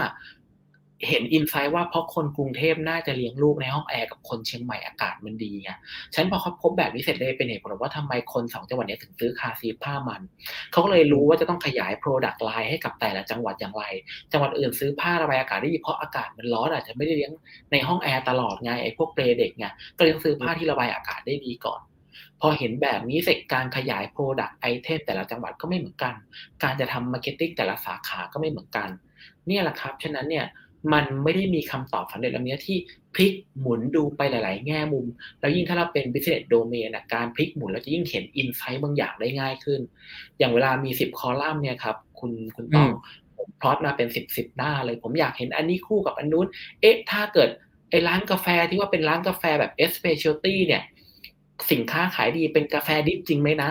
[1.09, 5.71] เห็น insight ว่าเพราะคนกรุงเทพน่าจะเลี้ยงลูกในห้องแอร์กับคนเชียงใหม่อากาศมันดีไง
[6.15, 10.23] ฉะนั้นพอเขาพบแบบนี้เสร็จเลยเป็นเหตุผลว่าทำไมคนสองจังหวัดนี้ถึงซื้อ car seat ผ้ามัน
[10.71, 13.85] เขาก็เลยรู้ว่าจะต้องขยาย Product Line ให้กับแต่ละจังหวัดอย่างไร
[14.33, 17.33] จังหวัดอื่นซื้อผ้าระบายอากาศได้ดีเพราะอากาศมันร้อนอาจจะไม่ได้เลี้ยง
[17.73, 21.81] ในห้องแอร์ตลอดไงไอ้พวกเปลเด็กไงก็เลยต้องซื้อผ้าที่ระบายอากาศได้ดีก่อน
[22.41, 26.15] พอเห็นแบบนี้เสร็จการขยาย Product Item แต่ละจังหวัดก็ไม่เหมือนกัน
[26.63, 28.89] การจะทำ Marketing แต่ละสาขาก็ไม่เหมือนกัน
[29.49, 30.47] เนี่ยแหละครับ ฉะนั้นเนี่ย
[30.93, 32.77] มันไม่ได้มีคำตอบสำเร็จแบบนี้ที่
[33.15, 35.07] พลิกหมุนดูไปหลาย ๆ แง่มุม
[35.41, 39.81] แล้วยิ่งถ้าเราเป็น business domain นะการพลิกหมุนเราจะยิ่งเห็น insight บางอย่างได้ง่ายขึ้น
[40.39, 46.47] อย่างเวลามี10คอลัมน์เนี่ยครับคุณคุณต้องอืมผมผมพลอตมาเป็นสิบสิบหน้าเลย ผมอยากเห็นอันนี้คู่กับอันนู้น
[46.81, 47.49] เอ๊ะ ถ้าเกิด
[47.91, 50.83] ไอ้ร้านกาแฟที่ว่าเป็นร้านกาแฟแบบ specialty เนี่ย
[51.71, 53.71] สินค้าขายดีเป็นกาแฟดิบจริงไหมนะ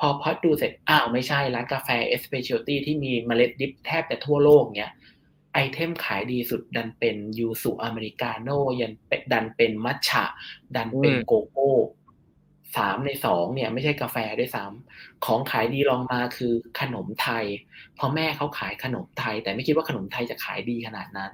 [0.00, 4.92] พอพอดดูเสร็จ อ้าวไม่ใช่ร้านกาแฟ specialty ที่มีเมล็ดดิบแทบจะทั่วโลกเนี่ย
[5.56, 10.24] item ขายดีสุดดันเป็นยูซุอเมริกาโน่ยันเป็นดันเป็นมัทฉะ
[10.76, 11.72] ดันเป็นอืมโกโก้
[12.76, 17.44] สามในสองเนี่ยไม่ใช่กาแฟด้วยซ้ำของขายดีรองมาคือขนมไทย
[17.96, 21.32] เพราะแม่เขาขายขนมไทย แต่ไม่คิดว่าขนมไทยจะขายดีขนาดนั้น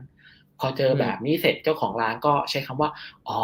[0.58, 2.90] พอเจอแบบนี้เสร็จเจ้าของร้านก็ใช้คำว่า
[3.28, 3.40] อ๋อ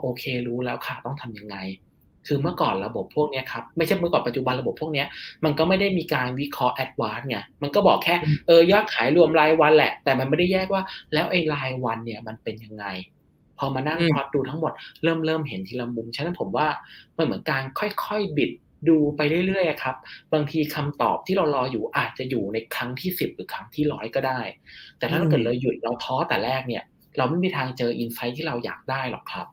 [0.00, 1.56] โอเครู้แล้วค่ะต้องทำยังไง
[2.26, 5.06] คือเมื่อก่อนระบบพวกเนี้ยครับไม่ใช่เมื่อก่อนปัจจุบันระบบพวกเนี้ย
[5.44, 8.14] มันก็ไม่ได้มีการวิเคราะห์ advance ไงมันก็บอกแค่
[8.46, 12.84] เออยอดขายรวมรายวันแหละ แต่มันไม่ได้แยกว่า แล้วไอ้รายวันเนี่ยมันเป็นยังไง
[13.58, 16.68] พอมานั่งอืมพลอตดูทั้งหมดเริ่มเริ่มเห็นทีละมุมฉะนั้นผมว่า
[17.16, 18.50] มันเหมือนการค่อยๆบิด
[18.88, 19.96] ดูไปเรื่อยๆอะครับ
[20.32, 24.40] บางทีคำตอบที่เรารออยู่อาจจะอยู่ในครั้งที่สิบหรือครั้งที่ร้อยก็ได้
[24.98, 26.84] แต่ถ้าอืมเกิดเราหยุดเราท้อแต่แรกเนี่ย
[27.16, 29.46] เราไม่มีทางเจออินไซต์ที่เราอยากได้หรอกครับ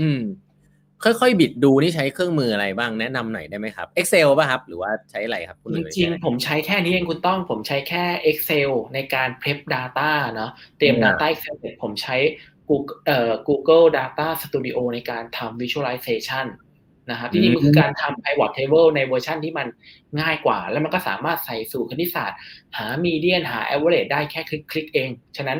[0.00, 0.20] อืม
[1.04, 12.16] ค่อยๆ บิดดูนี่ใช้เครื่องมืออะไรบ้างแนะนำหน่อยได้ไหมครับ Excel ป่ะครับ หรือว่าใช้อะไรครับคุณหจนุ่ยริงใช้อะไรๆผมใช้แค่นี้เองคุณต้องผมใช้แค่ Excel ในการ prep data เนาะเตรียมอ่า data Excel เสร็จผมใช้
[12.70, 16.46] Google เอ่อ Google Data Studio ในการทำ visualization
[17.10, 19.68] นะครับจริงๆมันคือการทำ pivot table ในเวอร์ชันที่มัน
[20.20, 22.38] ง่ายกว่า แล้วมันก็สามารถใส่สู่คณิตศาสตร์
[22.76, 25.58] หา median หา average ได้แค่คลิกๆเอง ฉะนั้น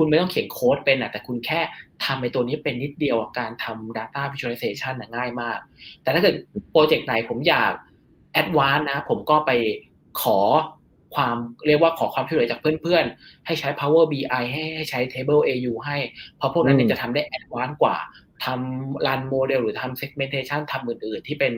[0.00, 1.60] คุณไม่ต้องเขียนโค้ดเป็นอะแต่คุณแค่
[2.04, 5.58] ทำในตัวนี้เป็นนิดเดียวอะการทำ data visualization น่ะง่ายมาก
[6.02, 6.34] แต่ถ้าเกิด
[6.70, 7.72] โปรเจกต์ไหนผมอยาก
[8.42, 9.50] advance นะ ผมก็ไป
[10.22, 10.38] ขอ
[11.14, 11.36] ความ
[11.66, 15.98] เรียกว่าขอความช่วยเหลือจากเพื่อนๆ ให้ใช้ Power BI ให้ให้ใช้ Table AU ให้
[16.36, 17.96] เพราะพวกนั้นเนี่ยอืมจะทำได้ advance กว่า
[18.44, 21.52] ทำ run model หรือทำ segmentation ทำอื่นๆ ที่เป็น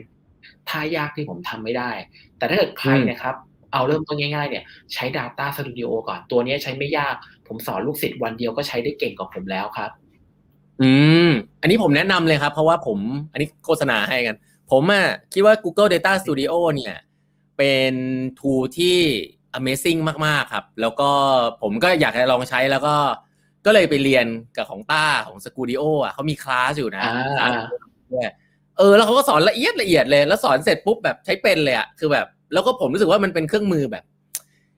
[0.69, 1.91] ท่ายากที่ผมทำไม่ได้
[2.37, 3.35] แต่ถ้าเกิดใครนะครับ
[3.73, 7.15] เอาเริ่มต้นง่ายๆ เนี่ยใช้ Data Studio ก่อน ตัวนี้ใช้ไม่ยาก
[7.47, 9.91] ผมสอนลูกศิษย์วันเดียวก็ใช้ได้เก่งกว่าผมแล้วครับ
[10.81, 10.91] อื
[11.27, 11.29] ม
[11.61, 12.99] อันนี้ผมแนะนำเลยครับ เพราะว่าผม
[13.31, 14.35] อันนี้โฆษณาให้กัน
[14.71, 16.95] ผมอะคิดว่า Google Data Studio เนี่ย
[17.57, 17.93] เป็น
[18.39, 18.97] tool ที่
[19.57, 21.09] Amazing มาก ๆ ครับ แล้วก็
[21.61, 22.95] ผมก็อยากจะลองใช้แล้วก็
[23.65, 24.25] ก็เลยไปเรียน
[24.57, 27.51] กับของต้าของ Studio อะเขามีคลาสอยู่นะอ่าคลาส
[28.13, 28.29] ด้วย
[28.77, 34.03] เออ แล้วเขาก็สอนละเอียดละเอียดเลย แล้วสอนเสร็จปุ๊บแบบใช้เป็นเลยอะคือแบบ แล้วก็ผมรู้สึกว่ามันเป็นเครื่องมือแบบ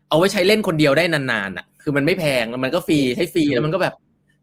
[0.10, 3.94] เอาไว้ใช้เล่นคนเดียวได้นานๆอะ คือมันไม่แพงแล้วมันก็ฟรีใช้ฟรีแล้วมันก็แบบ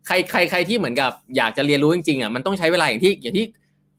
[0.06, 3.46] ใครใครใครที่เหมือนกับอยากจะเรียนรู้จริงๆอะมันต้องใช้เวลาอย่างที่อย่างที่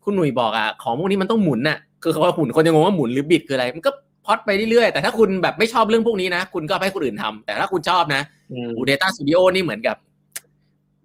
[0.04, 3.92] คุณหนุ่ยบอกอะของพวกนี้มันต้องหมุนอะคือเขาว่าหมุนคนจะงงว่าหมุนหรือบิดคืออะไรมันก็
[4.26, 9.98] พอดไปเรื่อยๆแต่ถ้าคุณแบบไม่ชอบเรื่องพวกนี้นะคุณก็ให้คนอื่นทำแต่ถ้าคุณชอบนะอืมอู Data Studio นี่เหมือนกับ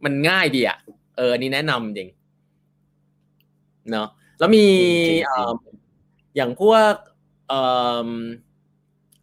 [0.05, 0.77] มันง่ายดีอะ
[1.17, 2.09] เอออันนี้แนะนำจริง
[3.91, 4.67] เนาะแล้วมี
[5.07, 5.53] จริงๆเอ่อ
[6.37, 6.93] อย่างพวก
[7.49, 7.61] เอ่
[8.07, 8.11] อ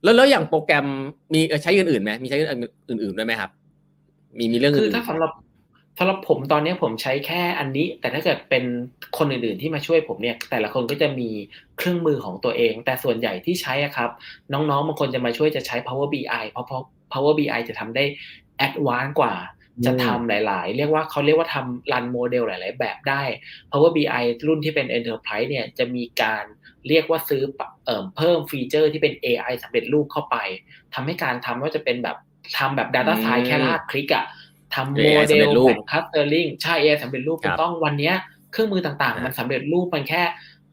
[0.05, 0.87] แล้วแล้วอย่างโปรแกรม
[1.33, 3.51] มีเอ่อใช้อื่นๆไหมมีใช้อื่นๆด้วยไหมครับ
[4.37, 5.31] มีมีเรื่องคืออื่นถ้าสำหรับ
[5.99, 8.63] สำหรับผมตอนนี้ผมใช้แค่อันนี้ แต่ถ้าเกิดเป็น
[9.17, 11.29] คนอื่นๆที่มาช่วยผมเนี่ย แต่ละคนก็จะมี
[11.77, 14.09] เครื่องมือของตัวเอง แต่ส่วนใหญ่ที่ใช้อะครับ
[14.53, 18.03] น้องๆบางคนจะมาช่วยจะใช้ Power BI เพราะเพราะ Power BI จะทำได้
[18.67, 19.33] advanced กว่า
[19.85, 23.23] จะทำหลาย ๆ เรียกว่าเขาเรียกว่าทำรันโมเดลหลาย ๆ แบบได้
[23.71, 26.45] Power BI รุ่นที่เป็น Enterprise เนี่ยจะมีการ
[26.87, 30.35] เรียกว่าซื้อปะเอ่อเพิ่มฟีเจอร์ที่เป็น AI สำเร็จรูปเข้าไป
[30.93, 32.17] ทำให้การทำว่าจะเป็นแบบ
[32.57, 34.25] ทำแบบ Data อืม Science แค่ลากคลิกอะ
[34.75, 38.15] ทำโม AI เดสำเร็ลจรูปแบ่งคัสเตอร์ลิงใช่ AI สำเร็จรูปคคุรัณบต้องวันเนี้ย
[38.51, 40.21] เครื่องมือต่างอ่าๆมันสำเร็จรูปมันแค่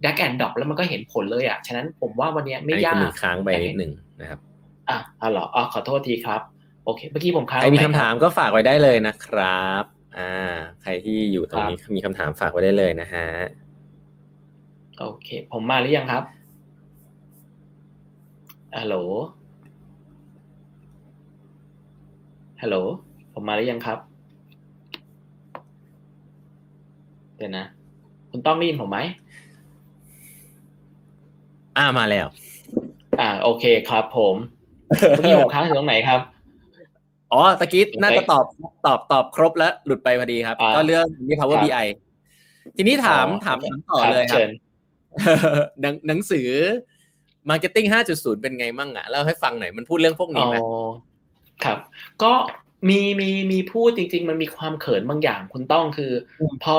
[0.02, 4.40] drag and drop แล้วมันก็เห็นผลเลยอะฉะนั้นผมว่าวันเนี้ยไม่อันนี้ยาคุณหกนุ่ยค้างไปนิดหนึ่งนะครับ
[4.88, 6.40] อะอ๋อเหรออ๋อขอโทษทีครับ
[6.84, 9.84] โอเค เมื่อกี้ผมค้างใครมีตคำงไหนถามก็ฝากไว้ได้เลยนะครับ
[10.18, 10.32] อ่า
[10.82, 13.26] ใครที่อยู่ตรงนี้มีคำถามฝากไว้ได้เลยนะฮะ
[15.02, 16.24] โอเค ผมมาหรือยังครับ
[18.78, 18.96] ฮัลโหล
[22.62, 22.76] ฮัลโหล
[23.34, 23.98] ผมมาหรือยังครับ
[27.36, 27.64] เดี๋ยวนะ
[28.30, 28.98] คุณต้องได้ยินผมไหม
[31.78, 32.26] อ่ามาแล้ว
[33.20, 34.34] อ่า โอเคครับผม
[35.10, 36.20] เมื่อกี้ผมค้างอยู่ตรงไหนครับ
[37.32, 38.44] อ๋อตะกี้โอเคน่าจะตอบ
[38.86, 41.86] ตอบตอบครบแล้วหลุดไปพอดีครับอ่าก็เรื่องนี้ Power ครับ BI
[42.76, 44.50] ทีนี้ถามอ๋อถามโอเคถามต่อเลยครัเชิบญ
[45.80, 46.48] หนังหนังสือ
[47.50, 50.56] Marketing 5.0 เป็นไงมั่งอะเล่าให้ฟังหน่อยมันพูดเรื่องพวกอ๋นี้อไหม
[51.64, 51.78] ครับ
[52.22, 52.32] ก็
[52.88, 56.78] มีมีมีพูดจริง ๆ มันมีความเขินบางอย่างคุณต้องคืออพอ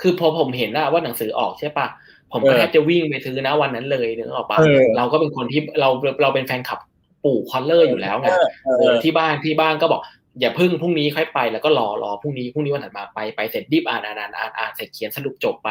[0.00, 1.86] คือพอผมเห็นอะว่าหนังสือออกใช่ปะ
[2.32, 5.88] ผมก็เออแทบจะวิ่งไปซื้อนะวันนั้นเลยนึกออกปะเออเราก็เป็นคนที่เรา
[6.22, 6.80] เราเป็นแฟนคลับ
[7.24, 10.00] ปู่ Kotler อยู่แล้วไงเออเออที่บ้านที่บ้านก็บอก
[10.40, 15.70] อย่าพึ่งพรุ่งนี้ค่อยไปแล้วก็รอรอพรุ่งนี้พรุ่งนี้วันถัดมาไปไปเสร็จรีบอ่านอ่านอ่านอ่านอ่านเสร็จเขียนสรุปจบไป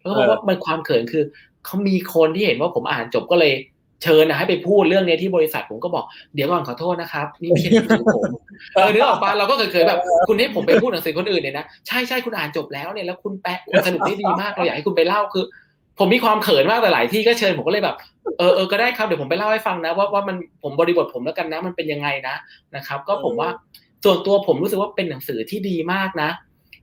[0.00, 1.24] แล้วก็บอกว่ามันความเขินคือ
[1.64, 3.52] เขามีคนที่เห็นว่าผมอ่านจบก็เลย
[4.02, 8.30] เชิญนะให้ไปพูดเรื่องนี้ที่บริษัทผมก็บอกเดี๋ยวก่อนขอโทษนะครับ นี่ไม่ใช่หนังสือผม
[8.74, 15.44] เออเนื้อออกปะเราก็เคยเคยแบบคุณให้ผมไปพูดหนังสือคนอื่นเนี่ยนะใช่ใช่คุณอ่านจบแล้วเนี่ยแล้วคุณแปะสนุกได้ดีมากเราอยากให้คุณไปเล่าคือ
[15.98, 17.96] ผมมีความเขินมากแต่หลายที่ก็เชิญผมก็เลยแบบ
[18.38, 22.36] เออเออก็ได้ครับเดี๋ยวผมไปเล่าให้ฟังนะว่าว่ามันผมบริบทผมแล้วกันนะมันเป็นยังไงนะ
[22.76, 23.48] นะครับ ก็ผมว่า
[24.04, 26.30] ส่วนตัวผมรู้สึกว่าเป็นหนังสือที่ดีมากนะ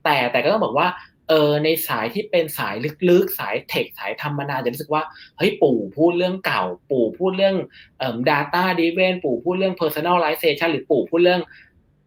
[0.04, 0.86] แต่แต่ก็ต้องบอกว่า
[1.28, 2.74] เออในสายที่เป็นสาย
[3.08, 5.02] ลึกๆ สายเทคสายธรรมนาจะรู้สึกว่า
[5.38, 7.56] เฮ้ยปู่พูดเรื่องเก่า ปู่พูดเรื่อง
[7.98, 11.42] เอ่อ data driven ปู่พูดเรื่อง personalization หรือปู่พูดเรื่อง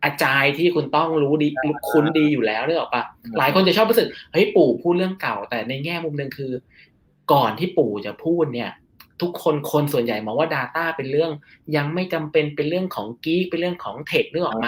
[0.03, 1.47] agile ที่คุณต้องรู้ดี
[1.89, 3.03] คุ้นดีอยู่แล้วนึกออกปะ
[3.37, 6.51] หลายคนจะชอบรู้สึกเฮ้ยปู่พูดเรื่องเก่า แต่ในแง่มุมหนึ่งคือ
[7.33, 8.71] ก่อนที่ปู่จะพูดเนี่ย
[9.21, 11.31] ทุกคนคนส่วนใหญ่มองว่า Data เป็นเรื่อง
[11.75, 14.67] ยังไม่จำเป็นเป็นเรื่องของ geek เป็นเรื่องของ tech นึกออกไหม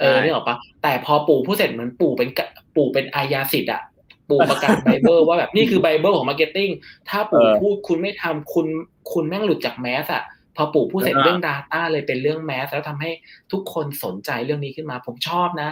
[0.00, 2.28] เออนึกออกปะแต่พอปู่พูดเสร็จเหมือนปู่เป็น
[2.76, 3.82] ปู่เป็นอาญาสิทธิ์อะ
[4.30, 6.70] ปู่ประกาศไบเบิลว่าแบบนี่คือไบเบิลของ marketing
[7.08, 8.66] ถ้าปู่พูดคุณไม่ทำคุณ
[9.12, 10.22] คุณแม่งหลุดจาก mass อะ
[10.56, 13.10] พอปู่พูดเสร็จเรื่อง Data เลยเป็นเรื่อง mass แล้วทำให้
[13.52, 15.68] ทุกคนสนใจเรื่องนี้ขึ้นมาผมชอบนะ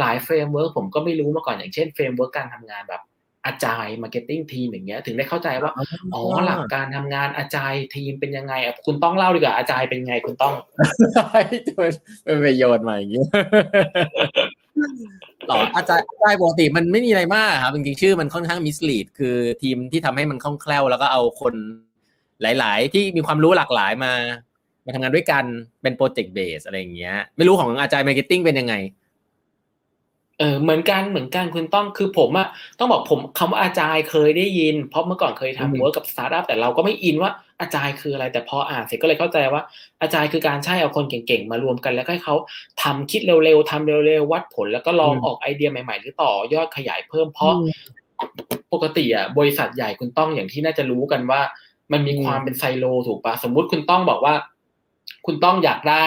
[0.00, 3.02] หลาย framework ผมก็ไม่รู้มาก่อนอย่างเช่น framework การทำงานแบบ
[3.46, 5.72] agile marketing team อย่างเงี้ย ถึงได้เข้าใจว่า
[6.14, 10.54] อ๋อหลักการทำงาน agile team เป็นยังไงอะคุณต้องเล่าดีกว่า agile เป็นไงคุณต้อง
[12.24, 13.28] เป็นประโยชน์ใหม่อย่างเงี้ย
[15.46, 21.54] หรอ agile agile ปกติมันไม่มีอะไรมากครับจริงๆชื่อมันค่อนข้าง mislead คือทีมที่ทำให้มันคล่องแคล่วแล้วก็เอาคน
[22.42, 24.12] หลาย ๆ ที่มีความรู้หลากหลายมา
[24.84, 25.44] มาทำงานด้วยกัน
[25.82, 28.74] เป็น project base อะไรอย่างเงี้ย ไม่รู้ของ agile marketing เป็นยังไง
[30.40, 37.30] เออเหมือนกันเหมือนกันคุณต้องคือผมอะต้องบอกผมคำว่า agile เคยได้ยิน เพราะเมื่อก่อนเคยทำ work กับสตาร์ทอัพแต่เราก็ไม่อินว่า
[37.60, 39.62] agile คืออะไร แต่พออ่านเสร็จก็เลยเข้าใจว่า
[40.02, 42.34] agile คือการใช้เอาคนเก่งๆมารวมกันแล้วให้เขา
[42.82, 47.54] ทำคิดเร็วๆทำเร็วๆวัดผล แล้วก็ลองออกไอเดียใหม่ๆ หรือต่อยอดขยายเพิ่มเพราะ
[48.72, 51.40] ปกติอะบริษัทใหญ่คุณต้องอย่างที่น่าจะรู้กันว่า
[51.92, 54.34] มันมีความเป็นไซโล ถูกปะสมมุติคุณต้องบอกว่า
[55.26, 56.04] คุณต้องอยากได้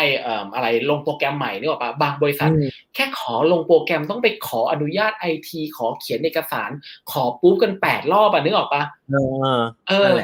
[0.56, 2.50] อะไรลงโปรแกรมใหม่นี่หรอปะบางบริษัท
[2.96, 6.70] แค่ขอลงโปรแกรมต้องไปขออนุญาตไอทีขอเขียนเอกสาร
[7.12, 9.58] ขอปุ๊บกันแปดรอบอะนึกออกปะเออ
[9.90, 10.18] เออ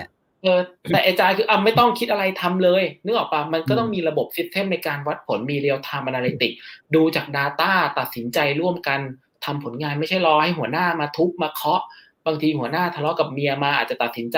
[0.44, 0.60] เออ
[0.90, 6.54] แต่ agile คืออะไม่ต้องคิดอะไรทำเลยนึกออกปะมันก็ต้องมีระบบ system ในการวัดผลมี real-time analytic
[6.96, 9.00] ดูจาก Data ตัดสินใจร่วมกัน
[9.46, 11.82] ทำผลงานไม่ใช่รอให้หัวหน้ามาทุบมาเคาะ
[12.26, 14.38] บางทีหัวหน้าทะเลาะกับเมียมาอาจจะตัดสินใจ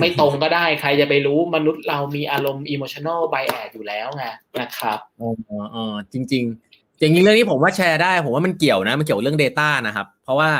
[0.00, 4.24] ไม่ตรงก็ได้ใครจะไปรู้มนุษย์เรามีอารมณ์ emotional bias อยู่แล้วไง
[4.60, 5.30] นะครับอ๋อ
[5.74, 10.50] อ๋อจริงๆจริงๆเรื่องนี้ผมว่าแชร์ได้ ผมว่ามันเกี่ยวนะ มันเกี่ยวเรื่อง Data นะครับ เพราะว่า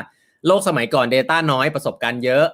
[0.46, 2.46] โลกสมัยก่อน Data น้อยประสบการณ์เยอะ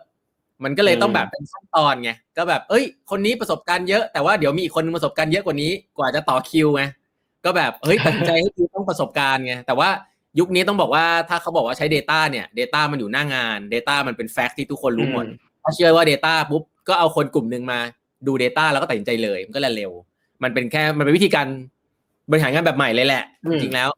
[0.64, 6.82] มันก็เลยต้องแบบเป็นขั้นตอนไงก็แบบ เอ้ย คนนี้ประสบการณ์เยอะแต่ว่าเดี๋ยวมีอีกคนประสบการณ์เยอะกว่านี้กว่าจะต่อคิวไง
[7.44, 9.88] ก็แบบเฮ้ยตัดใจให้คือต้องประสบการณ์ไงแต่ว่า
[10.38, 15.26] ยุคนี้ต้องบอกว่าถ้าเขาบอกว่าใช้ Data เนี่ย Data มันอยู่หน้างาน Data มันเป็นแฟกต์ที่ทุกคนรู้หมด
[15.62, 17.80] ถ้าเชื่อว่า Data ปุ๊บก็เอาคนกลุ่มหนึ่งมา
[18.26, 19.92] ดู Data แล้วก็ตัดสินใจเลยมันก็เร็ว
[20.42, 21.46] มันเป็นแค่มันเป็นวิธีการ
[22.30, 23.88] บริหารงานแบบใหม่เลยแหละ จริงๆแล้ว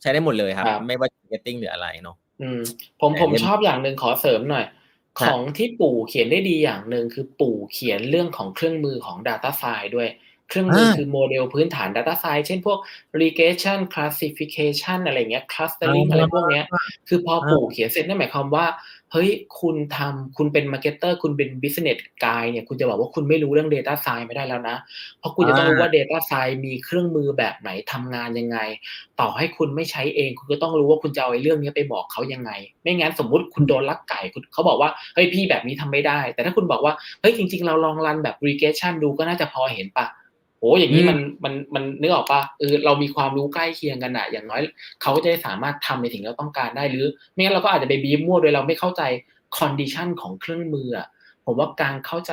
[0.00, 2.60] ใช้ได้หมดเลยครับ ไม่ว่า marketing หรืออะไรเนาะอืม
[3.00, 4.64] ผมผมชอบอย่างหนึ่งขอเสริมหน่อย
[5.20, 10.08] ของที่ปู่เขียนได้ดีอย่างหนึ่งคือปู่เขียนเรื่องของเครื่องมือของ Data File ด้วย
[10.48, 12.78] เครื่องมือคือโมเดลพื้นฐาน data sci เช่นพวก
[13.22, 16.64] regression classification อะไรเงี้ย clustering อะไรพวกเนี้ย
[17.08, 18.66] คือพอปู่เขียนเสร็จนั่นหมายความว่า
[19.12, 19.30] เฮ้ย
[19.60, 24.76] คุณทำคุณเป็น marketer คุณเป็น business guy เนี่ยคุณจะบอกว่าคุณไม่รู้เรื่อง data science ไม่ได้แล้วนะ
[25.18, 28.58] เพราะคุณจะต้องรู้ว่า data science มีเครื่องมือแบบไหนทำงานยังไง
[29.20, 32.50] ต่อให้คุณไม่ใช้เอง คุณก็ต้องรู้ว่าคุณจะเอาไอ้เรื่องนี้ไปบอกเขายังไง
[32.82, 40.06] ไม่งั้นสมมุติคุณโดนลักไก่คุณเขาบอกว่าเฮ้ยพี่แบบนี้ทำไม่ได้ แต่ถ้าคุณบอกว่าเฮ้ยจริง ๆ เราลองรันแบบ regression ดูก็น่าจะพอเห็นปะ
[40.60, 44.62] โอ้อย่างนี้มันมันมันนึกออกปะเออเรามีความรู้ใกล้เคียงกันอะอย่างน้อย
[45.02, 49.02] เขาก็จะสามารถทำในสิ่งที่เราต้องการได้หรือ ไม่งั้นเราก็อาจจะไปบีบมั่วโดยเราไม่เข้าใจ
[49.58, 51.06] condition ของเครื่องมืออะ
[51.44, 52.32] ผมว่าการเข้าใจ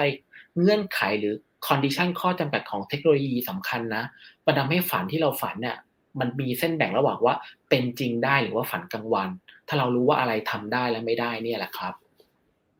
[0.59, 1.33] เงื่อนไขหรือ
[1.67, 4.03] condition ข้อจำกัดของเทคโนโลยีสำคัญนะ
[4.45, 5.77] มันทำให้ฝันที่เราฝันเนี่ย
[6.19, 7.33] มันมีเส้นแบ่งระหว่างว่า
[7.69, 9.29] เป็นจริงได้หรือว่าฝันกลางวัน
[9.67, 11.93] ถ้าเรารู้ว่าอะไรทำได้และไม่ได้เนี่ยแหละครับ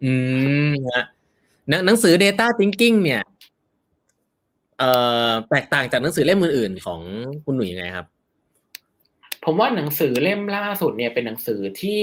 [0.04, 0.14] อื
[0.72, 0.74] ม
[1.72, 3.22] นะหนังสือ Data Thinking เนี่ย
[4.80, 4.92] เอ่
[5.28, 7.02] อแตกต่างจากหนังสือเล่มอื่นๆของ
[7.46, 8.08] คุณหนุ่ยยังไงครับ
[9.46, 12.02] ผมว่าหนังสือเล่มล่าสุดเนี่ยเป็นหนังสือที่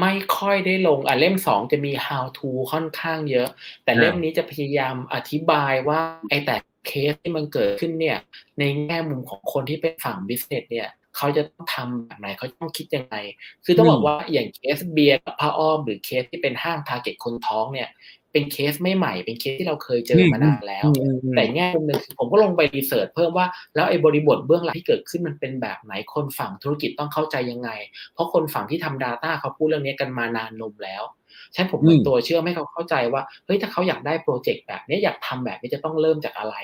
[0.00, 3.48] ไม่ค่อยได้ลงอะเล่มสองจะมี how to ค่อนข้างเยอะ
[3.84, 6.00] แต่เล่มนี้จะพยายามอธิบายว่า
[6.30, 8.18] ไอ้แต่เคสที่มันเกิดขึ้นเนี่ย
[8.58, 13.16] ในแง่มุมของคนที่เป็นฝั่ง business เนี่ยเขาจะต้องทำแบบไหนเขาต้องคิดยังไง
[13.64, 17.88] คือต้องบอกว่าอย่างเคสเบียร์กับผ้าอ้อมหรือเคสที่เป็นห้าง Target คนท้องเนี่ย
[18.32, 27.70] เป็นเคสไม่ใหม่ เป็นเคสที่เราเคยเจอมานานแล้วอืมอืมแต่แง่มุมหนึ่งคือผมก็ลงไป research เพิ่มว่าแล้วไอ้บริบทเบื้องหลังที่เกิดขึ้นมันเป็นแบบไหนคนฝั่งธุรกิจต้องเข้าใจยังไง
[28.14, 31.04] เพราะคนฝั่งที่ทำ Data เขาพูดเรื่องนี้กันมานานนมแล้ว
[31.54, 36.54] ฉะนั้นผมเป็นอืมตัวเชื่อมให้เขาเข้าใจว่าเฮ้ยถ้าเขาอยากได้โปรเจกต์แบบนี้อยากทำแบบนี้จะต้องเริ่มจากอะไร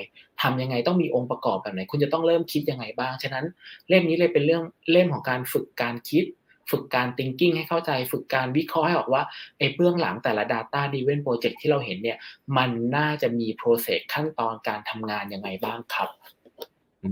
[0.42, 3.44] ทำยังไงต้องมีองค์ประกอบแบบไหน คุณจะต้องเริ่มคิดยังไงบ้าง ฉะนั้น
[3.88, 6.24] เล่มนี้เลยเป็นเรื่องเล่มของการฝึกการคิด
[6.70, 9.22] ฝึกการ thinking ให้เข้าใจ ฝึกการวิเคราะห์ให้ออกว่า
[9.58, 12.18] ไอ้เบื้องหลังแต่ละ Data Driven Project ที่เราเห็นเนี่ย
[12.56, 16.08] มันน่าจะมี process ขั้นตอนการทำงานยังไงบ้างครับ
[17.04, 17.10] อื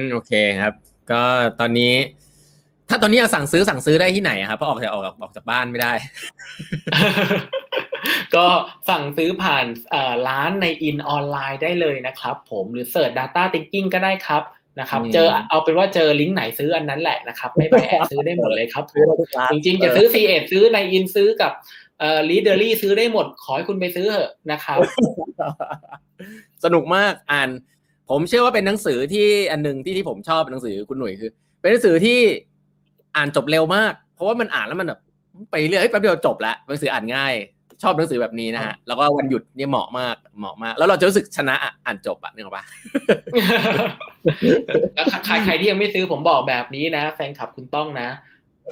[0.00, 0.72] ม โอเคครับ
[1.10, 1.22] ก็
[1.60, 1.94] ตอนนี้
[2.88, 5.92] ถ้าตอนนี้เอาสั่งซื้อสั่งซื้อได้ที่ไหนอะครับ เพราะออกจากออกออกจากบ้านไม่ได้
[8.34, 8.46] ก็
[8.88, 14.42] สั่งซื้อผ่านเอ่อร้านนายอินทร์ออนไลน์ได้เลยนะครับผมหรือ search Data Thinking ก็ได้ครับ
[14.80, 21.52] นะครับอืมเจอเอาเป็นว่าเจอลิงก์ไหนซื้ออันนั้นแหละนะครับ ไม่ไปแอบซื้อได้หมดเลยครับซื้อได้ทุกร้านจริงๆจะซื้อ c ีเอซื้อในอินซื้อกับ
[22.00, 24.78] เอ่อลีดเดอรี่ซื้อได้หมด ขอให้คุณไปซื้อเถอะนะครับ
[26.64, 27.48] สนุกมากอ่าน
[28.10, 32.18] ผมเชื่อว่าเป็นหนังสือที่อันหนึงที่ที่ผมชอบเป็นหนังสือคุณหนุ่ยคือ เป็นหนังสือที่
[33.16, 35.00] อ่านจบเร็วมาก เพราะว่ามันอ่านแล้วมันแบบ
[35.50, 37.34] ไปเรื่อยเฮ้ยแป๊บเดียวจบแล้วหนังสืออ่านง่าย
[37.82, 42.64] ชอบหนังสือแบบนี้นะฮะ แล้วก็วันหยุดเนี่ยเหมาะมาก เหมาะมาก แล้วเราจะรู้สึกชนะอะอ่านจบอะนึกออกปะ
[44.94, 48.08] แล้วใครใครที่ยังไม่ซื้อผมบอกแบบนี้นะ แฟนคลับคุณต้องนะ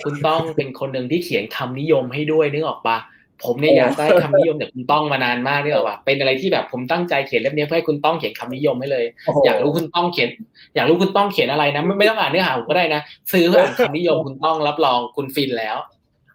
[0.03, 2.99] คุณต้องเป็นคนหนึ่งที่เขียนคำนิยมให้ด้วยนึกออกปะ
[3.45, 9.05] ผมเนี่ยอยากได้คำนิยมจากคุณต้องมานานมากนึกออกปะเป็นอะไรที่แบบผมตั้งใจเขียนเล่มนี้เพื่อให้คุณต้องเขียนคำนิยมให้เลย
[9.45, 10.31] อยากรู้คุณต้องเขียน
[10.75, 13.01] อยากรู้คุณต้องเขียนอะไรนะไม่ไม่ต้องอ่านเนื้อหาผมก็ได้นะ
[13.33, 15.77] ซื้อเพื่ออ่านคำนิยมคุณต้องรับรองคุณฟินแล้ว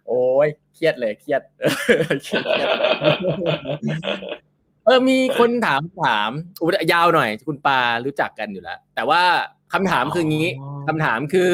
[0.06, 1.42] โอ้ย เครียดเลยเครียด
[2.22, 2.68] เครียดเครียด
[4.84, 6.30] เออมีคนถามถาม
[6.62, 9.22] อุยยาวหน่อย คุณปารู้จักกันอยู่แล้ว แต่ว่า
[9.72, 11.52] คำถามคืองี้อ๋อคำถามคือ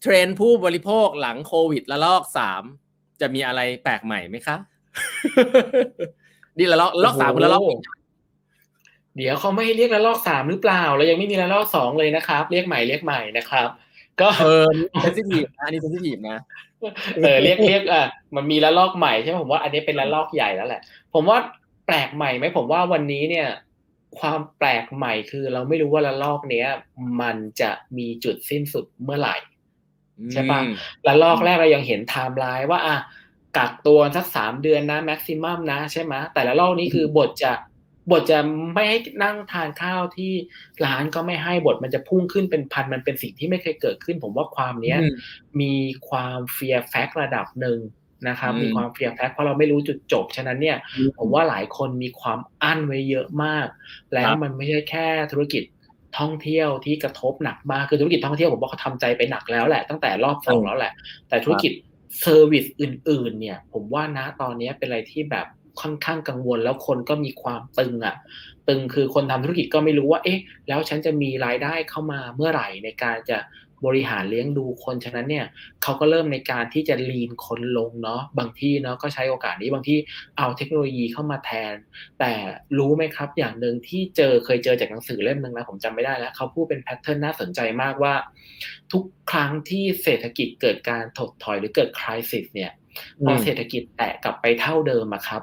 [0.00, 2.62] เทรนด์ผู้บริโภคหลังโควิดระลอกสาม
[3.20, 4.56] จะมีอะไรแปลกใหม่ไหมคะ
[6.58, 7.78] นี่ระลอกระลอกสามคือระลอกนี้
[9.16, 13.68] เดี๋ยวเขาไม่ให้เรียกระลอกสามหรือเปล่าเรายังไม่มีระลอกสองเลยนะครับ เรียกใหม่เรียกใหม่นะครับ
[14.20, 16.38] ก็เออนี่ sensitive นะอันนี้ sensitive นะ
[17.22, 18.04] เออเรียกเรียกอะ
[18.36, 20.80] มันมีระลอกใหม่ใช่ไหมผมว่าอันนี้เป็นระลอกใหญ่แล้วแหละ
[21.14, 21.38] ผมว่า
[21.86, 23.48] แปลกใหม่ไหมผมว่าวันนี้เนี่ย
[24.18, 26.68] ความแปลกใหม่คือเราไม่รู้ว่าระลอกเนี้ย
[27.20, 29.36] มันจะมีจุดสิ้นสุดเมื่อไหร่
[30.32, 30.74] ใช่ปะอืม
[31.06, 32.96] ระลอกแรกเรายังเห็นไทม์ไลน์ว่าอะ
[33.56, 37.52] กักตัวสักสามเดือนนะ maximum นะใช่ไหมแต่ระลอกนี้คือบทจะ
[38.10, 38.38] บทจะ
[38.74, 40.32] ไม่ให้นั่งทานข้าวที่
[40.84, 45.14] ร้านก็ไม่ให้บทมันจะพุ่งขึ้นเป็นพันมันเป็นสิ่งที่ไม่เคยเกิดขึ้น ผมว่าความเนี้ยอืม
[45.60, 45.74] มี
[46.08, 47.78] ความ fear factor ระดับหนึ่ง
[48.28, 50.76] นะครับอืมมีความเฟียร์แฟกเพราะเราไม่รู้จุดจบ ฉะนั้นเนี่ย
[51.18, 53.66] ผมว่าหลายคนมีความอั้นไว้เยอะมาก
[54.14, 55.62] แล้วมันไม่ใช่แค่ธุรกิจ
[56.18, 60.92] ท่องเที่ยวที่กระทบหนักมากคือธุรกิจท่องเที่ยวผมว่าเขาทำใจไปหนักแล้วแหละตั้งแต่รอบสองแล้วแหละ
[61.28, 61.72] แต่ธุรกิจ
[62.20, 65.46] เซอร์วิสอื่น ๆ เนี่ย ผมว่านะตอนนี้เป็นอะไรที่แบบ
[65.80, 68.16] ค่อนข้างกังวล แล้วคนก็มีความตึงอะ
[68.68, 73.38] ตึงคือคนทำธุรกิจก็ไม่รู้ว่า เอ๊ะ แล้วฉันจะมีรายได้เข้ามาเมื่อไหร่ในการจะ
[73.86, 75.46] บริหารเลี้ยงดูคนฉะนั้นเนี่ย
[75.82, 79.98] เขาก็เริ่มในการที่จะ lean คนลงเนาะบางที่เนาะก็ใช้โอกาสนี้บางที่
[80.38, 81.74] เอาเทคโนโลยีเข้ามาแทน
[82.20, 82.32] แต่
[82.78, 88.14] รู้ไหมครับอย่างหนึ่งที่เจอเคยเจอจากหนังสือเล่มหนึ่งนะผมจำไม่ได้แล้วเขาพูดเป็น pattern น่าสนใจมากว่า
[88.92, 92.72] ทุกครั้งที่เศรษฐกิจเกิดการถดถอยหรือเกิด crisis เนี่ย
[93.24, 95.42] พอเศรษฐกิจแตะกลับไปเท่าเดิมอะครับ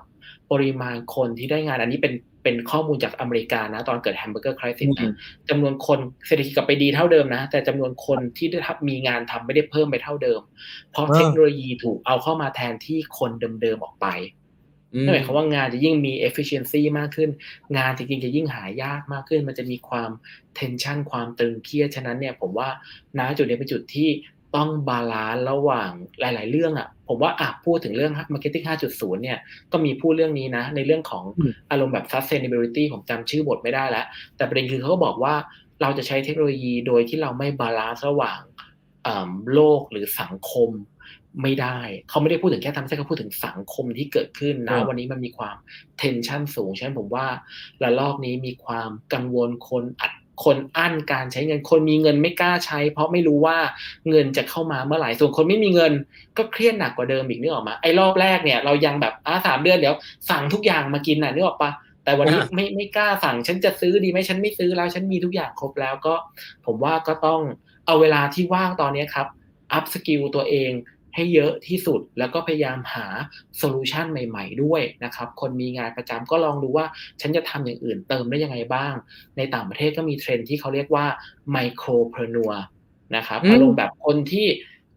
[0.52, 5.14] ปริมาณคนที่ได้งานอันนี้เป็นเป็นข้อมูลจากอเมริกานะ ตอนเกิด hamburger crisis อืมนะ
[5.50, 10.42] จำนวนคนเศรษฐกิจกลับไปดีเท่าเดิมนะ แต่จำนวนคนที่ได้รับมีงานทำไม่ได้เพิ่มไปเท่าเดิม
[10.92, 13.32] เพราะอ่าเทคโนโลยีถูกเอาเข้ามาแทนที่คน
[13.62, 14.08] เดิมๆออกไป
[14.94, 17.30] อืมนั่นหมายความว่างานจะยิ่งมี efficiency มากขึ้น
[17.78, 20.10] งานจริงๆจะยิ่งหายากมากขึ้น มันจะมีความ
[20.58, 22.70] tension ความตึงเครียดฉะนั้นเนี่ยผมว่า
[23.18, 24.10] ณจุดนี้เป็นจุดที่
[24.56, 29.40] ต้อง balance ระหว่างหลาย ๆ เรื่องอะ ผมว่าอะพูดถึงเรื่อง marketing 5.0 เนี่ย
[29.72, 34.06] ก็มีพูดเรื่องนี้นะ ในเรื่องของอืมอารมณ์แบบ sustainability ผมจำชื่อบทไม่ได้แล้ว
[34.38, 35.34] แต่ประเด็นคือเขาก็บอกว่า
[35.82, 38.40] เราจะใช้เทคโนโลยีโดยที่เราไม่ balance ระหว่าง
[39.08, 40.70] อ่าโลกหรือสังคม
[41.44, 45.56] ไม่ได้ เขาไม่ได้พูดถึงแค่ทำให้เขาพูดถึงสังคมที่เกิดขึ้นนะอืมวันนี้มันมีความ
[46.02, 47.26] tension สูง ฉะนั้นผมว่า
[47.84, 50.14] ระลอกนี้มีความกังวลคนอัด
[50.44, 53.58] คนอั้นการใช้เงิน คนมีเงินไม่กล้าใช้ เพราะไม่รู้ว่า
[54.10, 55.94] เงินจะเข้ามาเมื่อไหร่ ส่วนคนไม่มีเงิน
[56.38, 59.96] ก็เครียดหนักกว่าเดิมอีกนึกออกปะ ไอ้รอบแรกเนี่ยเรายังแบบอ่าสามเดือนเดี๋ยว
[60.30, 61.72] สั่งทุกอย่างมากินน่ะนึกออกปะ
[62.04, 66.16] แต่วันนี้ไม่ไม่กล้าสั่งฉันจะซื้อดีไหมฉันไม่ซื้อแล้วฉันมีทุกอย่างครบแล้วก็
[66.66, 67.42] ผมว่าก็ต้อง
[67.86, 69.28] เอาเวลาที่ว่างตอนนี้ครับ
[69.74, 70.72] upskill ตัวเอง
[71.16, 73.06] ให้เยอะที่สุด แล้วก็พยายามหา
[73.58, 76.86] solution ใหม่ ๆ ด้วยนะครับ คนมีงานประจำก็ลองดูว่า
[77.22, 78.94] ฉันจะทำอย่างอื่นเติมได้ยังไงบ้าง
[79.38, 81.06] ในต่างประเทศก็มีเทรนด์ที่เขาเรียกว่า
[81.52, 82.52] micropreneur
[83.16, 84.48] นะครับอืมอารมณ์แบบคนที่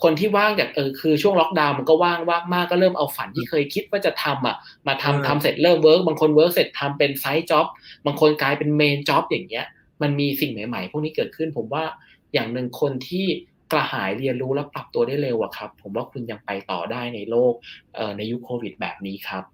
[0.03, 4.57] คนที่ว่างจากเออคือช่วงล็อกดาวน์มันก็ว่างว่างมากก็เริ่มเอาฝันที่เคยคิดว่าจะทำอะ
[4.87, 7.67] มาทำอืมทำเสร็จเริ่ม work บางคน work เสร็จทำเป็น side job
[8.07, 9.67] บางคนกลายเป็น main job อย่างเงี้ย
[10.03, 11.85] มันมีสิ่งใหม่ ๆ พวกนี้เกิดขึ้นผมว่า
[12.33, 17.53] อย่างหนึ่งคนที่ก ระหายเรียนรู้และปรับตัวได้เร็วอะครับ ผมว่าคุณยังไปต่อได้ในโลก
[17.95, 19.45] เอ่อในยุคโควิดแบบนี้ครับ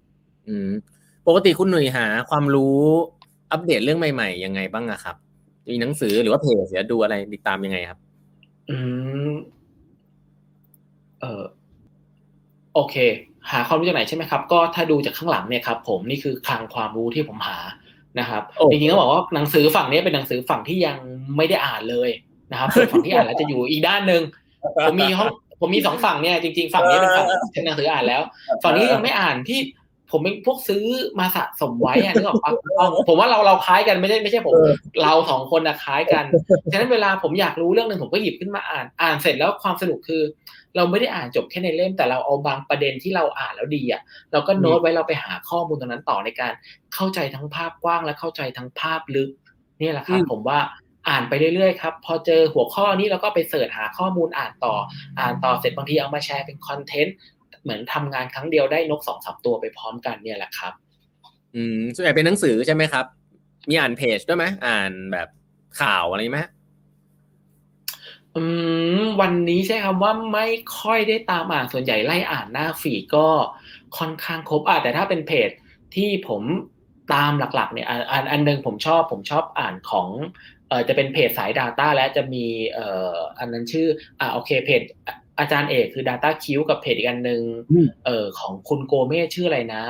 [0.47, 0.71] อืม
[1.27, 2.77] ปกติคุณหนุ่ยหาความรู้
[3.51, 5.15] อัปเดตเรื่องใหม่ๆยังไงบ้างอะครับ
[5.69, 7.99] มีหนังสือหรือว่าเพจหรือดูอะไรติดตามยังไงครับ
[8.69, 8.77] อื
[9.29, 9.33] ม
[11.21, 11.43] เออ
[12.73, 12.95] โอเค
[13.51, 17.59] หาความรู้จากไหนใช่ไหมครับ ก็ถ้าดูจากข้างหลังเนี่ยครับ ผมนี่คือคลังความรู้ที่ผมหา
[18.19, 20.97] นะครับโอ้จริงๆก็บอกว่าหนังสือฝั่งนี้เป็นหนังสือฝั่งที่ยัง
[21.37, 22.09] ไม่ได้อ่านเลย
[22.51, 24.21] นะครับส่วนฝั่งที่อ่านแล้วจะอยู่อีกด้านหนึ่ง
[24.87, 25.29] ผมมีห้อง
[25.61, 28.21] ผมมีสองฝั่งเนี่ยจริงๆฝั่งนี้เป็นฝั่งเป็นหนังสืออ่านแล้ว
[28.63, 29.59] ฝั่งนี้ยังไม่อ่านที่
[30.11, 30.83] ผมเป็นพวกซื้อ
[31.19, 32.51] มาสะสมไว้อะนึกออกปะ
[33.07, 34.73] ผมว่าเราเราคล้ายกันไม่ใช่ไม่ใช่ผมเออ
[35.03, 36.25] เราสองคนนะคล้ายกัน
[36.71, 40.23] ฉะนั้นเวลาผมอยากรู้เรื่องหนึ่งผมก็หยิบขึ้นมาอ่านอ่านเสร็จแล้วความสนุกคือ
[40.75, 46.51] เราไม่ได้อ่านจบแค่ในเล่มแต่เราเอาบางประเด็นที่เราอ่านแล้วดีอะเราก็โน้ตไว้เราไปหาข้อมูลตรงนั้นต่อในการ
[46.93, 49.29] เข้าใจทั้งภาพกว้างและเข้าใจทั้งภาพลึก
[49.79, 50.59] เนี่ยแหละครับอืมผมว่า
[51.09, 54.75] อ่านไปเรื่อยๆครับพอเจอหัวข้อนี้เราก็ไปเสิร์ชหาข้อมูลอ่านต่อ
[55.19, 57.15] อ่านต่อเสร็จบางทีเอามาแชร์เป็นคอนเทนต์
[57.63, 60.73] เหมือนทำงานครั้งเดียวได้นกสองสามตัวไปพร้อมกันเนี่ยแหละครับ
[61.55, 63.05] อืมส่วนใหญ่เป็นหนังสือใช่ไหมครับ
[63.69, 65.27] มีอ่านเพจด้วยไหมอ่านแบบ
[65.81, 66.51] ข่าวอะไรไหมฮะ
[68.35, 68.43] อื
[68.99, 70.47] มวันนี้ใช้คำว่าไม่
[70.79, 73.27] ค่อยได้ตามอ่านส่วนใหญ่ไล่อ่านหน้าฟีดก็
[73.97, 75.49] ค่อนข้างครบอะแต่ถ้าเป็นเพจ
[75.95, 76.41] ที่ผม
[77.13, 80.07] ตามหลักๆเนี่ยอันอันอันหนึงผมชอบผมชอบอ่านของ
[80.71, 83.87] เอ่อจะเป็นเพจสาย Data และจะมีเอ่ออันนั้นชื่อ
[84.19, 87.41] อ่าโอเคเพจอะอาจารย์เอกคือ Data Q กับเพจอีกอันหนึ่ง
[87.71, 89.83] อืมเอ่อของคุณโกเมสชื่ออะไรนะ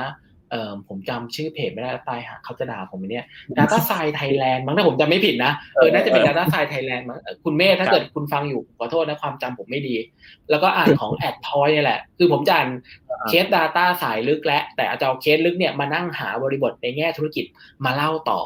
[0.50, 3.24] เอ่อผมจำชื่อเพจไม่ได้ตายหาเขาจะด่าผมไหมเนี่ย
[3.58, 9.96] Data Science Thailand มั้งถ้าผมจำไม่ผิดนะเออน่าจะเป็น Data Science Thailand มั้งเอ่อคุณเมธถ้าเกิดคุณฟังอยู่ขอโทษนะความจำผมไม่ดี
[10.50, 12.70] แล้วก็อ่านของแอดทอยนี่แหละ คือผมจะอ่าน
[13.28, 17.44] เคส Data สายลึกและ แต่อาจจะเอาเคสลึกเนี่ยมานั่งหาบริบทในแง่ธุรกิจ
[17.84, 18.40] มาเล่าต่อ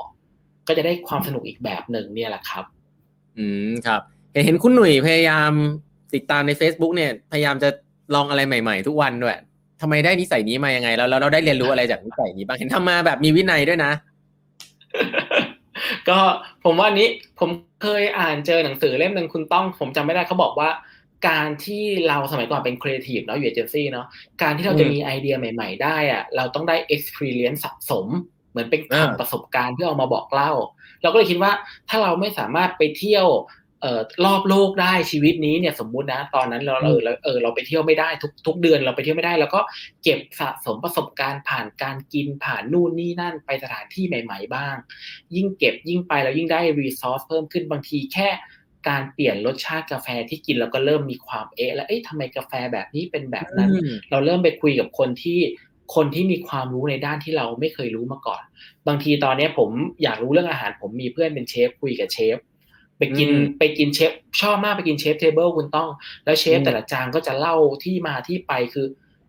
[0.69, 2.65] ก็จะได้ความสนุกอีกแบบหนึ่งเนี่ยแหละครับ
[3.39, 4.01] อืมครับ
[4.33, 5.53] เห็นเห็นคุณหนุ่ยพยายาม
[6.15, 7.69] ติดตามใน Facebook เนี่ย พยายามจะ
[8.15, 9.39] ลองอะไรใหม่ ๆ ทุกวันด้วย
[9.81, 13.93] ทำไมได้นิสัยนี้มายังไงแล้วแล้วเราได้เรียนรู้อะไรจากนิสัยนี้บ้างเห็นทำมาแบบมีวินัยด้วยนะ
[16.09, 16.19] ก็
[16.65, 17.09] ผมว่านี้
[17.41, 17.51] ผม
[17.83, 20.71] เคยอ่านเจอหนังสือเล่มหนึ่งคุณต้อง ผมจำไม่ได้เขาบอกว่า
[21.29, 24.07] การที่เราสมัยก่อนเป็นครีเอทีฟเนาะอยู่เอเจนซี่เนาะ
[24.43, 28.07] การที่เราจะอืมมีไอเดียใหม่ ๆ ได้อะเราต้องได้ experience สะสม
[28.57, 30.53] เหมือนเป็นอ่าคลังประสบการณ์ที่เอามาบอกเล่า
[31.03, 31.53] เราก็เลยคิดว่า
[31.89, 33.27] ถ้าเราไม่สามารถไปเที่ยว
[33.83, 39.61] เอ่อรอบโลกได้ชีวิตนี้เนี่ยสมมุตินะ ตอนนั้นเราเออเราเออเราไปเที่ยวไม่ได้ทุกทุกเดือนเราไปเที่ยวไม่ได้ แล้วก็
[40.03, 44.77] เก็บสะสมประสบการณ์ผ่านการกินผ่านนู่นนี่นั่นไปสถานที่ใหม่ ๆ บ้าง
[45.35, 48.31] ยิ่งเก็บยิ่งไปเรายิ่งได้รีซอสเพิ่มขึ้นบางทีแค่
[48.89, 55.41] การเปลี่ยนรสชาติกาแฟที่กินเราก็เริ่มมีความเอ๊ะแล้วเอ๊ะทำไมกาแฟแบบนี้เป็นแบบนั้นอืมเราเริ่มไปคุยกับคนที่
[55.95, 58.43] คนที่มีความรู้ในด้านที่เราไม่เคยรู้มาก่อน
[58.89, 59.71] บางทีตอนเนี้ยผม
[60.03, 62.37] อยากรู้เรื่องอาหาร ผมมีเพื่อนเป็นเชฟคุยกับเชฟ
[62.99, 65.91] ไปกินอืมไปกินเชฟชอบมากไปกิน chef's table คุณต้อง
[66.25, 68.87] แล้วเชฟอืมแต่ละจานก็จะเล่าที่มาที่ไปคือ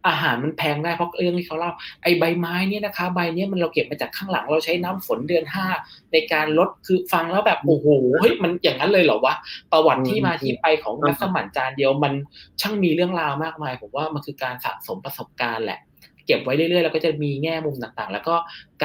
[0.08, 1.72] อาหารมันแพงได้เพราะเรื่องที่เขาเล่า
[2.04, 5.68] ไอ้ใบไม้เนี่ยนะคะ ใบเนี้ยมันเราเก็บมาจากข้างหลังเราใช้น้ำฝนเดือนห้า
[6.12, 7.88] ในการรดคือฟังแล้วแบบโอ้โห
[8.20, 9.36] เฮ้ยมันอย่างนั้นเลยเหรอวะ
[9.72, 12.14] ประวัติที่มาที่ไปของนักสมันจานเดียวมัน
[12.62, 15.80] ช่างมีเรื่องราวมากมาย ผมว่ามันคือการสะสมประสบการณ์แหละ
[16.28, 18.36] เก็บไว้เรื่อยๆ แล้วก็จะมีแง่มุมต่างๆ แล้วก็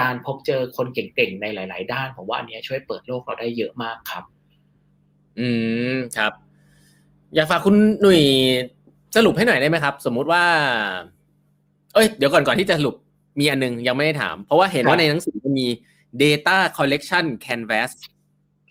[0.00, 4.24] การพบเจอคนเก่งๆในหลาย ๆ ด้านผมว่าอันเนี้ยช่วยเปิดโลกเราได้เยอะมากครับ
[5.38, 5.48] อื
[5.94, 6.32] มครับ
[7.34, 8.20] อยากฝากคุณหนุ่ย
[9.16, 10.44] สรุปให้หน่อยได้ไหมครับ สมมุติว่า
[11.94, 12.94] เอ้ยเดี๋ยวก่อนก่อนที่จะสรุป
[13.40, 15.66] มีอันนึงยังไม่ได้ถาม เพราะว่าเห็นครับว่าในหนังสือมันมี
[16.22, 17.90] data collection canvas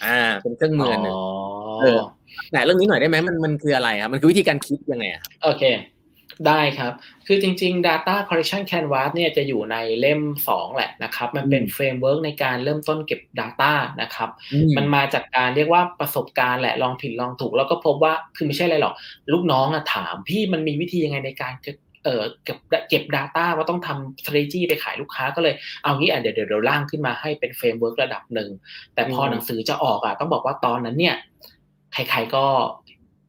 [0.03, 1.15] อ่า เป็นเครื่องมืออันหนึ่ง
[1.81, 1.99] เออ
[2.51, 5.63] แต่เรื่องนี้หน่อยได้ไหมมันมันคืออะไรครับมันคือวิธีการคิดยังไงอะครับโอเค
[6.47, 6.93] ได้ครับ
[7.27, 13.71] คือจริง ๆ Data Collection Canvas เนี่ยจะอยู่ในเล่ม 2 แหละนะครับ มันเป็นอืม framework ในการเริ่มต้นเก็บ Data
[14.01, 18.93] นะครับอืมมันมาจากการเรียกว่าประสบการณ์แหละ ลองผิดลองถูก แล้วก็พบว่า คือไม่ใช่อะไรหรอก
[19.33, 22.57] ลูกน้องอะถาม พี่มันมีวิธียังไงในการเก็บเอ่อเก็บ
[22.89, 25.53] เก็บ Data ว่าต้องทำ strategy ไปขายลูกค้าก็เลย
[25.83, 28.49] เอางี้อะเดี๋ยวเดี๋ยวเราร่างขึ้นมาให้เป็น framework ระดับหนึ่ง
[28.93, 31.15] แต่พออืมหนังสือจะออกอะต้องบอกว่าตอนนั้นเนี่ย
[31.93, 32.45] ใครๆก็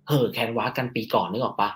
[0.09, 1.71] เห่อ canvas กันปีก่อนนึกออกปะ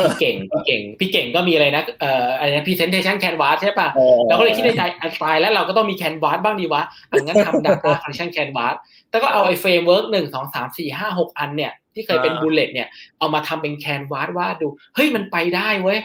[0.00, 3.88] พี่เก่งพี่เก่งพี่เก่งก็มีอะไรนะเอ่ออะไรนะ presentation canvas ใช่ปะ
[4.28, 8.76] เราก็เลยคิดในใจอะตายแล้วเราก็ต้องมี canvas บ้างดีวะอะงั้นทำ data collection canvas
[9.10, 15.98] แล้วก็เอาไอ้ framework หนึ่งสองสามสี่ห้าหกอันเนี่ยที่เคยเป็นอ่า bullet เนี่ยเอามาทำเป็น canvas วาดดูเฮ้ยมันไปได้เว้ย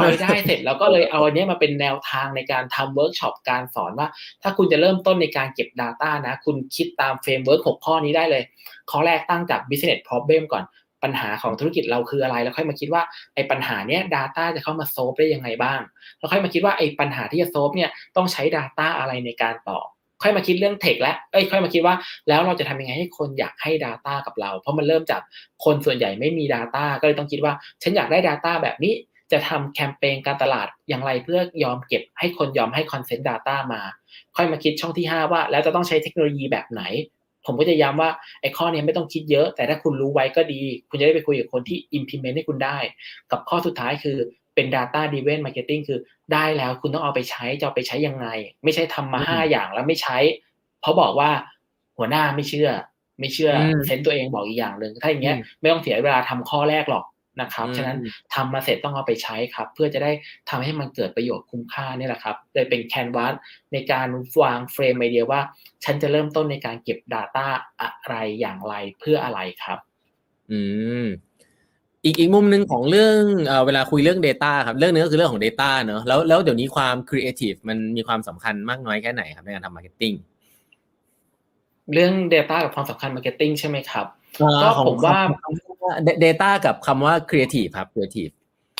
[0.00, 4.08] ไปได้เสร็จแล้วก็เลยเอาอันเนี้ยมาเป็นแนวทางในการทำเวิร์กช็อปการสอนว่า
[4.42, 8.42] ถ้าคุณจะเริ่มต้นในการเก็บ Data นะ คุณคิดตาม framework หกข้อนี้ได้เลย
[8.90, 10.64] ข้อแรกตั้งจาก business problem ก่อน
[11.02, 13.02] ปัญหาของธุรกิจเราคืออะไร แล้วค่อยมาคิดว่า
[13.34, 15.80] ไอ้ปัญหาเนี้ย Data จะเข้ามา solve ได้ยังไงบ้าง
[16.18, 19.86] แล้วค่อยมาคิดว่าไอ้ปัญหาที่จะ solve เนี่ยต้องใช้ Data อะไรในการตอบ
[20.22, 21.94] ค่อยมาคิดเรื่อง tech และเอ้ยค่อยมาคิดว่า
[22.28, 25.20] แล้วเราจะทำยังไงให้คนอยากให้ Data กับเรา เพราะมันเริ่มจาก
[25.64, 28.94] คนส่วนใหญ่ไม่มี Data ก็เลยต้องคิดว่าฉันอยากได้ Data แบบนี้
[29.32, 33.82] จะทำแคมเปญการตลาดอย่างไรเพื่อยอมเก็บให้คนยอมให้ consent Data มา
[34.36, 36.82] ค่อยมาคิดช่องที่ 5 ว่า แล้วจะต้องใช้เทคโนโลยีแบบไหน
[37.46, 42.78] ผมก็จะย้ำว่าไอ้ข้อนี้ไม่ต้องคิดเยอะ แต่ถ้าคุณรู้ไว้ก็ดี คุณจะได้ไปคุยกับคนที่ implement ให้คุณได้
[43.30, 44.16] กับข้อสุดท้ายคือ
[44.54, 45.98] เป็น data driven marketing คือ
[46.32, 48.26] ได้แล้วคุณต้องเอาไปใช้จะเอาไปใช้ยังไง
[48.64, 50.18] ไม่ใช่ทำมาห้าอย่างแล้วไม่ใช้
[50.80, 51.30] เพราะบอกว่า
[51.96, 52.70] หัวหน้าไม่เชื่อ
[53.20, 53.52] ไม่เชื่อ
[53.86, 57.04] เซนตัวเองบอกอีกอย่างหนึ่งถ้าอย่างเงี้ยไม่ต้องเสียเวลาทำข้อแรกหรอก
[57.40, 57.98] นะครับ ฉะนั้น
[58.34, 60.12] ทำมาเสร็จต้องเอาไปใช้ครับ เพื่อจะได้
[60.50, 63.34] ทำให้มันเกิดประโยชน์คุ้มค่านี่แหละครับเลยเป็นแคนวาส
[63.72, 64.08] ในการ
[64.42, 65.40] วางเฟรมไอเดียว่า
[65.84, 67.46] ฉันจะเริ่มต้นในการเก็บ Data
[67.80, 69.78] อะไรอย่างไรเพื่ออะไรครับ
[70.50, 70.60] อื
[71.04, 71.06] ม
[72.04, 80.16] อีกอีกมุมหนึ่งของเรื่องเอเวลาคุยเรื่อง Data ครับ เรื่องนี้ก็คือเรื่องของ Data เนอะแล้วแล้วเดี๋ยวนี้ความ Creative มันมีความสำคัญมากน้อยแค่ไหนครับในการทำ Marketing
[81.92, 84.06] เรื่อง Data กับความสำคัญ Marketing ใช่ไหมครับ
[84.62, 85.20] ก็ผมว่า
[86.24, 88.32] Data กับคำว่า Creative ครับ Creative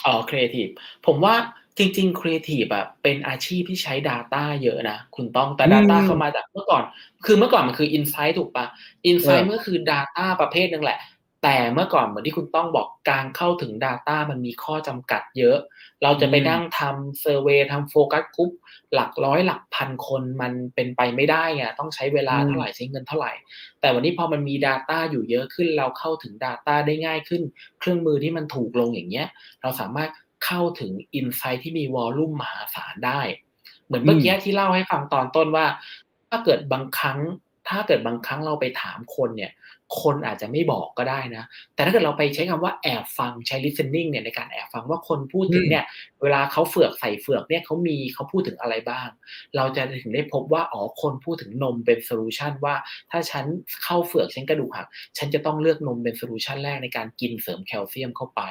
[0.07, 0.71] อ๋อ Creative
[1.07, 1.35] ผมว่า
[1.79, 6.83] จริงๆ Creative อะเป็นอาชีพที่ใช้ Data เยอะนะ คุณต้องแต่ Data เข้ามาจากเมื่อก่อน
[7.25, 8.67] คือเมื่อก่อนมันคือ Insight ถูกปะ
[9.11, 10.99] Insight มันก็คือ Data ประเภทนึงแหละ
[11.43, 15.59] แต่เมื่อก่อนเหมือนที่คุณต้องบอกการเข้าถึง Data มันมีข้อจำกัดเยอะ
[16.03, 18.51] เราจะไปนั่งทำ survey ทำ focus group
[18.95, 23.33] หลักร้อยหลักพันคนมันเป็นไปไม่ได้ไงต้องใช้เวลาเท่าไหร่ใช้เงินเท่าไหร่
[23.81, 27.43] แต่วันนี้พอมันมี Data อยู่เยอะขึ้น เราเข้าถึง Data ได้ง่ายขึ้น
[27.79, 29.29] เครื่องมือที่มันถูกลงอย่างเงี้ย
[29.63, 30.11] เราสามารถ
[30.45, 33.21] เข้าถึงอินไซต์ที่มีวอลลุ่มมหาศาลได้
[33.87, 35.67] เหมือนเมื่อกี้ที่เล่าให้ฟังตอนต้นว่า
[36.29, 37.19] ถ้าเกิดบางครั้ง
[37.69, 39.53] ถ้าเกิดบางครั้งเราไปถามคนเนี่ย
[40.01, 45.85] คนอาจจะไม่บอกก็ได้นะ แต่ถ้าเกิดเราไปใช้คำว่าแอบฟังใช้ listening เนี่ยในการแอบฟังว่าคนพูดถึงเนี่ย
[46.23, 49.09] เวลาเขาเฟือกใส่เฟือกเนี่ยเขามีเขาพูดถึงอะไรบ้าง
[49.57, 52.75] เราจะถึงได้พบว่าอ๋อคนพูดถึงนมเป็น solution ว่า
[53.11, 53.45] ถ้าฉัน
[53.85, 54.87] เข้าเฝือกฉันกระดูกหัก
[55.19, 58.43] ฉันจะต้องเลือกนมเป็น solution แรกในการกินเสริมแคลเซียมเข้าไป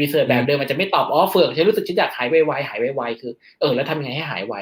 [0.00, 4.54] research แบบเดิมมันจะไม่ตอบอ๋อเฝือกฉันรู้สึกฉันอยากหายไวๆหายไวๆคือเออแล้วทำยังไงให้หายไว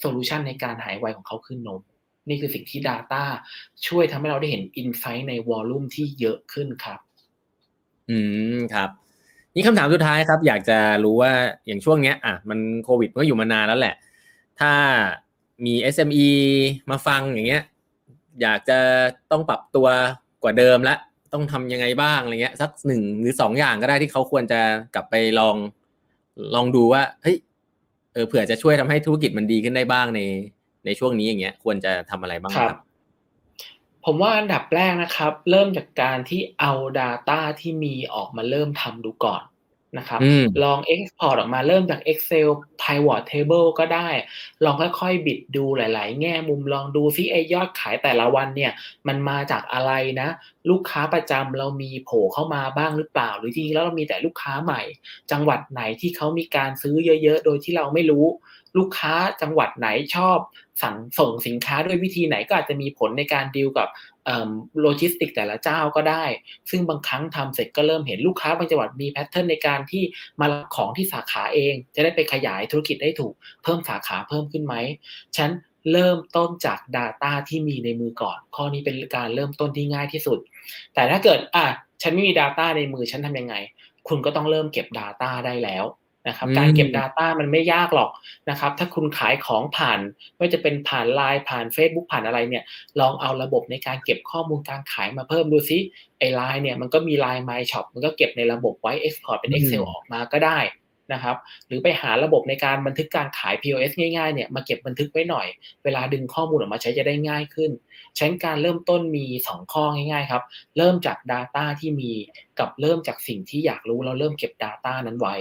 [0.00, 1.80] solution ในการหายไวของเขาคือนม
[2.28, 3.22] นี่คือสิ่งที่ Data
[3.86, 7.00] ช่วยทำให้เราได้เห็น insight ใน volume ที่เยอะขึ้นครับ
[8.10, 8.18] อื
[8.54, 8.90] มครับ
[9.54, 11.32] นี่คำถามสุดท้ายครับ อยากจะรู้ว่า
[11.66, 13.94] อย่างช่วงเนี้ย อะ มันโควิดก็อยู่มานานแล้วแหละ
[14.60, 14.72] ถ้า
[15.64, 16.28] มี SME
[16.90, 17.62] มาฟังอย่างเงี้ย
[18.42, 18.78] อยากจะ
[19.30, 19.86] ต้องปรับตัว
[20.42, 20.96] กว่าเดิมละ
[21.32, 24.60] ต้องทำยังไงบ้างอะไรเงี้ย สักหนึ่งหรือสองอย่างก็ได้ที่เขาควรจะ
[24.94, 25.56] กลับไปลอง
[26.54, 27.36] ลองดูว่าเฮ้ย
[28.12, 30.20] เออเผื่อจะช่วยทำให้ธุรกิจมันดีขึ้นได้บ้างใน
[30.86, 32.76] ในช่วงนี้อย่างเงี้ยควรจะทำอะไรบ้างครับ
[34.04, 39.42] ผมว่าอันดับแรกนะครับ เริ่มจากการที่เอา Data ที่มีออกมาเริ่มทำดูก่อน
[39.98, 40.20] นะครับ
[40.64, 42.48] ลอง Export ออกมาเริ่มจาก Excel
[42.82, 44.08] Pivot Table ก็ได้
[44.64, 48.72] ลองค่อยๆ บิดดูหลาย ๆ แง่มุมลองดูซิไอยอดขายแต่ละวันเนี่ย
[49.08, 50.28] มันมาจากอะไรนะ
[50.70, 54.82] ลูกค้าประจำเรามีโผล่เข้ามาบ้างหรือเปล่า หรือจริงๆแล้วเรามีแต่ลูกค้าใหม่
[55.30, 58.26] จังหวัดไหนที่เขามีการซื้อเยอะ ๆ โดยที่เราไม่รู้
[58.76, 60.38] ลูกค้าจังหวัดไหนชอบ
[60.82, 63.88] สั่งส่งสินค้าด้วยวิธีไหนก็อาจจะมีผลในการดีลกับ
[64.80, 66.24] โลจิสติกแต่ละเจ้าก็ได้
[66.70, 70.02] ซึ่งบางครั้งทำเสร็จก็เริ่มเห็นลูกค้าบางจังหวัดมี pattern ในการที่
[70.40, 74.74] มารับของที่สาขาเอง จะได้ไปขยายธุรกิจได้ถูกเพิ่มสาขาเพิ่มขึ้นไหม
[75.36, 75.50] ฉัน
[75.92, 80.38] เริ่มต้นจาก Data ที่มีในมือก่อน ข้อนี้เป็นการเริ่มต้นที่ง่ายที่สุด
[80.94, 81.66] แต่ถ้าเกิดอะ
[82.02, 83.54] ฉันไม่มี Data ในมือฉันทำยังไง
[84.08, 85.84] คุณก็ต้องเริ่มเก็บ Data ได้แล้ว
[86.28, 88.10] นะครับการเก็บ Data มันไม่ยากหรอก
[88.50, 90.00] นะครับถ้าคุณขายของผ่าน
[90.36, 92.64] ไม่จะเป็นผ่านไลน์ผ่าน Facebook ผ่านอะไรเนี่ย
[93.00, 95.78] ลองเอาระบบในการเก็บข้อมูลการขายมาเพิ่มดูซิ
[96.18, 100.60] ไอ้ไลน์เนี่ยมันก็มีไลน์ My Shop มันก็เก็บในระบบไว้ Export เป็น Excel ออกมาก็ได้
[101.12, 105.46] นะครับหรือไปหาระบบในการบันทึกการขาย POS ง่ายๆเนี่ยมาเก็บบันทึกไว้หน่อย
[105.84, 107.70] เวลาดึงข้อมูลออกมาใช้จะได้ง่ายขึ้น
[108.16, 110.42] ใช้การเริ่มต้นมี 2 ข้อง่ายๆครับ
[110.78, 112.12] เริ่มจาก Data ที่มี
[112.58, 115.36] กับเริ่มจากสิ่งที่อยากรู้แล้วเริ่มเก็บ Data นั้นไว้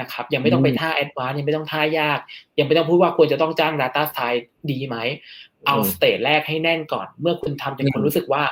[0.00, 2.18] นะครับยังไม่ต้องไปท่า advance ยังไม่ต้องท่ายาก
[2.58, 4.96] ยังไม่ต้องพูดว่าควรจะต้องจ้าง Data s c i e n c e ดีไหม
[5.66, 8.42] เอา stage แรกให้แน่นก่อน เมื่อคุณทำจนคนรู้สึกว่า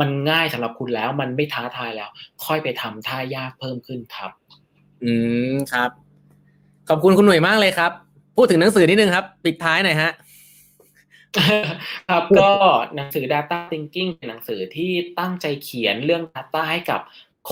[0.00, 2.10] มันง่ายสำหรับคุณแล้ว มันไม่ท้าทายแล้ว
[2.44, 4.30] ค่อยไปทำท่ายากเพิ่มขึ้นครับ
[5.04, 5.12] อื
[5.52, 5.90] มครับ
[6.88, 7.92] ขอบคุณคุณหนุ่ยมากเลยครับ
[8.36, 10.12] พูดถึงหนังสือนิดนึงครับ ปิดท้ายหน่อยฮะ
[12.10, 12.50] ครับก็
[12.96, 17.00] หนังสือ Data Thinking เป็นหนังสือที่ตั้งใจเขียนเรื่อง Data ให้กับ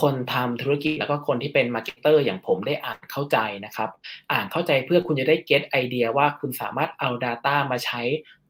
[0.01, 3.91] คนทำธุรกิจแล้วก็คนที่เป็น marketer อย่างผมได้อ่านเข้าใจนะครับ
[4.33, 8.03] อ่านเข้าใจเพื่อคุณจะได้ get ไอเดียว่าคุณสามารถเอา Data มาใช้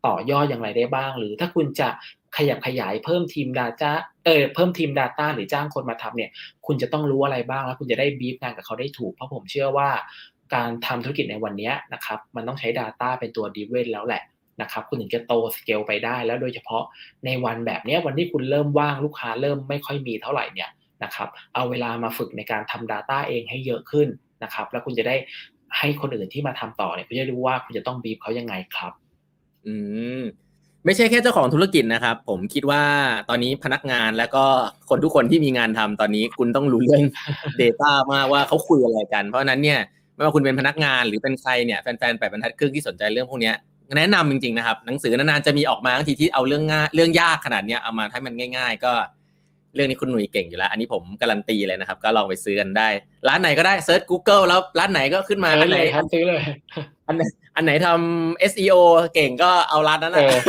[0.06, 1.88] ต่อยอดอย่างไรได้บ้าง หรือถ้าคุณจะ
[2.36, 3.90] ขยับขยายเพิ่มทีม Data
[4.26, 6.30] เออเพิ่มทีม Data หรือจ้างคนมาทำเนี่ย
[6.66, 9.90] คุณจะต้องรู้อะไรบ้างแล้วคุณจะได้บีฟงานกับเขาได้ถูก เพราะผมเชื่อว่า
[10.54, 14.22] การทำธุรกิจในวันนี้นะครับมันต้องใช้ Data เป็นตัวดีเวนแล้วแหละ
[14.62, 16.82] นะครับคุณถึงจะโตสเกลไปได้แล้วโดยเฉพาะ
[17.24, 20.70] ในวันแบบนี้วันที่คุณเริ่มว่างลูกค้าเริ่มไม่ค่อยมีเท่าไหร่เนี่ย
[21.04, 24.08] นะครับ เอาเวลามาฝึกในการทำ Data เองให้เยอะขึ้น
[24.42, 25.16] นะครับ แล้วคุณจะได้
[25.78, 28.92] ให้คนอื่นที่มาทำต่อเนี่ยคุณจะรู้ว่าคุณจะต้องบีบเขายังไงครับ
[29.66, 29.74] อื
[30.18, 30.20] ม
[30.84, 32.82] ไม่ใช่แค่เจ้าของธุรกิจนะครับ ผมคิดว่า
[33.28, 34.44] ตอนนี้พนักงานแล้วก็
[34.90, 37.04] คนทุกคนที่มีงานทำตอนนี้คุณต้องรู้เรื่อง
[37.62, 39.80] Data มากว่าเขาคุยอะไรกัน เพราะฉะนั้นเนี่ย
[40.14, 43.56] ไม่ว่าคุณเป็นพนักงานหรือเป็นใครเนี่ยแฟนๆแปดบรรทัดครึ่งที่สนใจเรื่องพวกเนี้ย
[43.98, 48.92] แนะนำจริงๆนะครับ หนังสือนานๆจะมีออกมาบางทีที่เอาเรื่องง่ายเรื่องยากขนาดเนี้ยเอามาให้มันง่าย ๆ ก็
[49.74, 52.88] เรื่องนี้คุณหนุ่ยเก่งอยู่แล้ว อันนี้ผมการันตีเลยนะครับ ก็ลองไปซื้อกันได้
[53.28, 56.40] ร้านไหนก็ได้ search Google แล้วร้านไหนก็ขึ้นมาซื้อออนไหเลยครับซื้อเลย
[57.06, 57.22] อันไหน
[57.56, 58.74] อันไหนทำ SEO
[59.14, 60.42] เก่งก็เอาร้านนั้นเอนะ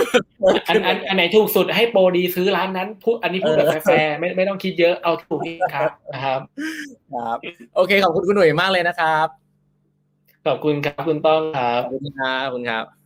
[0.43, 6.39] ออันอันอันไหนถูกสุดให้โปรดีซื้อร้านนั้นพูดอันนี้พูดแบบแฟร์ๆไม่ไม่ต้องคิดเยอะเอาถูกนี่ครับนะครับ
[7.13, 7.37] ครับ
[7.75, 9.27] โอเคขอบคุณคุณหนุ่ยมากเลยนะครับ
[10.47, 13.00] ขอบคุณครับคุณต้องครับขอบคุณครับขอบคุณครับ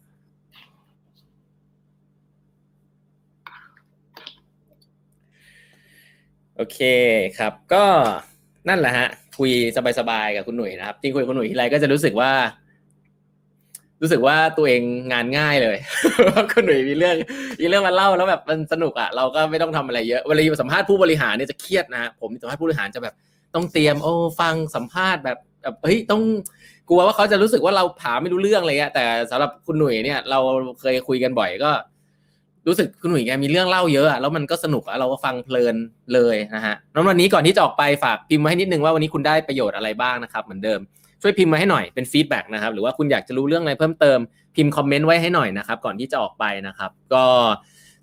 [6.58, 6.80] โอเค
[7.38, 7.84] ครับ ก็
[8.70, 9.51] นั่นแหละฮะ คุย
[9.99, 12.32] สบายๆกับคุณหนุ่ยนะครับจริงคุยกับคุณหนุ่ยทีไรก็จะรู้สึกว่า
[14.01, 14.82] รู้สึกว่าตัวเอง
[15.12, 15.78] งานง่ายเลย
[16.51, 17.16] คุณหนุ่ยมีเรื่อง
[17.60, 23.16] มีเรื่องมาเล่าแล้วแบบมันสนุกอะเราก็ไม่ต้องทำอะไรเยอะเวลาสัมภาษณ์ผู้บริหารเนี่ยจะเครียดนะผมสัมภาษณ์ผู้บริหารจะแบบ
[23.56, 26.22] ต้องเตรียม โอ้ฟังสัมภาษณ์แบบแบบเฮ้ยต้อง
[26.89, 30.39] กลัวว่าเขาจะรู้สึกว่าเราถามไม่รู้เรื่องอะไรเงี้ยแต่สำหรับคุณหนุ่ยเนี่ย เรา
[30.82, 31.72] เคยคุยกันบ่อยก็
[32.68, 35.76] รู้สึกคุณหนุ่ยแกมีเรื่องเล่าเยอะอะแล้วมันก็สนุกอะเราก็ฟังเพลิน
[36.13, 40.80] เลยนะฮะแล้ววันนี้ก่อนที่จะออกไปฝากพิมพ์มาให้นิดนึงว่าวันนี้คุณได้ประโยชน์อะไรบ้างนะครับเหมือนเดิม
[41.22, 44.20] ช่วยพิมพ์มาให้หน่อยเป็นฟีดแบ็กนะครับหรือว่าคุณอยากจะรู้เรื่องอะไรเพิ่มเติม
[44.55, 47.26] พิมพ์คอมเมนต์ไว้ให้หน่อยนะครับก่อนที่จะออกไปนะครับ ก็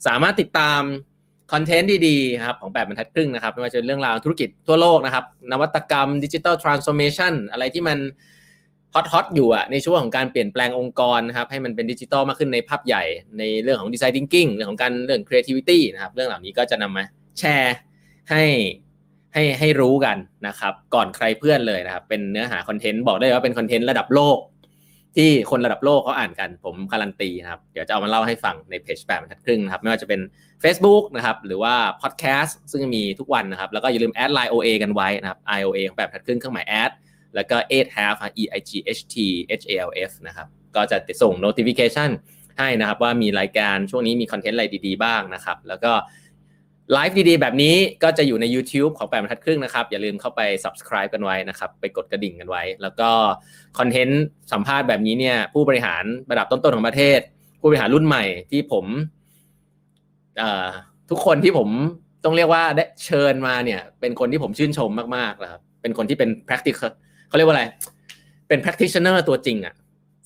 [0.07, 0.81] สามารถติดตาม
[1.53, 7.99] คอนเทนต์ดีๆครับของแปดบรรทัดครึ่งนะครับไม่ว่าจะเป็นเรื่องราวธุรกิจทั่วโลกนะครับ นวัตกรรม digital transformation อะไรที่มัน
[8.95, 13.03] hot hot อยู่อะในช่วงของการเปลี่ยนแปลงองค์กรนะครับให้มันเป็นดิจิทัลมากขึ้นในภาพใหญ่
[13.39, 17.05] ในเรื่องของดีไซน์ thinking เรื่องของการเรื่อง creativity นะครับเรื่องเหล่านี้ก็จะนำมา
[17.39, 17.77] แชร์
[18.31, 18.45] ให้
[19.35, 20.17] ให้ให้รู้กัน
[20.47, 24.39] นะครับก่อนใครเพื่อนเลยนะครับเป็นเนื้อหาคอนเทนต์บอกได้ว่าเป็นคอนเทนต์ระดับโลก
[25.17, 30.21] ที่คนระดับโลกเขาอ่านกันผมการันตีนะครับเดี๋ยวจะเอามาเล่าให้ฟังในเพจแปดบรรทัดครึ่งนะครับไม่ว่าจะเป็น
[30.63, 36.91] Facebook นะครับหรือว่าพอดแคสต์ซึ่งมีทุกวันนะครับแล้วก็อย่าลืมแอดไลน์ OA กันไว้นะครับ IOA ของแปดบรรทัดครึ่งเครื่องหมาย at
[37.35, 39.17] แล้วก็ eight half e i g h t
[39.61, 42.11] h a l f นะครับ ก็จะส่ง notification
[42.59, 45.93] ให้นะครับว่ามีรายการช่วงนี้มีคอนเทนต์อะไรดีๆบ้างนะครับ แล้วก็
[46.93, 53.11] ไลฟ์ดีๆ แบบนี้ก็จะอยู่ใน YouTube ของแปดบรรทัดครึ่งนะครับ อย่าลืมเข้าไป subscribe กันไว้นะครับ ไปกดกระดิ่งกันไว้ แล้วก็
[53.79, 54.23] คอนเทนต์
[54.53, 57.21] สัมภาษณ์แบบนี้เนี่ย ผู้บริหารระดับต้นๆของประเทศ
[57.61, 58.85] ผู้บริหารรุ่นใหม่ที่ผม
[61.11, 61.69] ทุกคนที่ผม
[62.25, 66.93] ต้องเรียกว่าได้เชิญมาเนี่ย เป็นคนที่ผมชื่นชมมากๆนะครับเป็นคนที่เป็น practical
[67.33, 67.65] เขาเรียกว่าอะไร
[68.49, 69.75] เป็น practitioner ตัวจริงอะ่ะ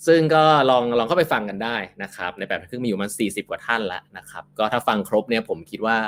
[0.06, 5.98] ซึ่งก็ลองลองเข้าไปฟังกันได้นะครับ ในแบบครึ่งมีอยู่มันสี่สิบกว่าท่านแล้วนะครับ ก็ถ้าฟังครบเนี่ยผมคิดว่า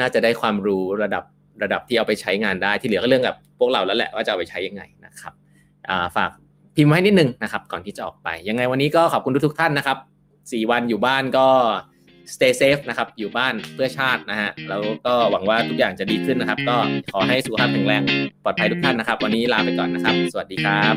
[0.00, 1.24] น่าจะได้ความรู้ระดับ
[1.62, 5.32] ระดับที่เอาไปใช้งานได้ที่เหลือก็เรื่องกับพวกเราแล้วแหละว่าจะเอาไปใช้ยังไงนะครับ
[6.16, 6.30] ฝาก
[6.76, 9.98] พิมพ์ให้นิดนึงนะครับ ก่อนที่จะออกไป ยังไงวันนี้ก็ขอบคุณทุกๆท่านนะครับ
[10.52, 11.46] สี่วันอยู่บ้านก็
[12.34, 16.76] stay safe นะครับอยู่บ้านเพื่อชาตินะฮะแล้วก็หวังว่าทุกอย่างจะดีขึ้นนะครับ ก็
[17.12, 18.02] ขอให้สุขภาพแข็งแรง
[18.44, 20.94] ปลอดภัยทุกท่านนะครับ วันนี้ลาไปก่อนนะครับ สวัสดีครับ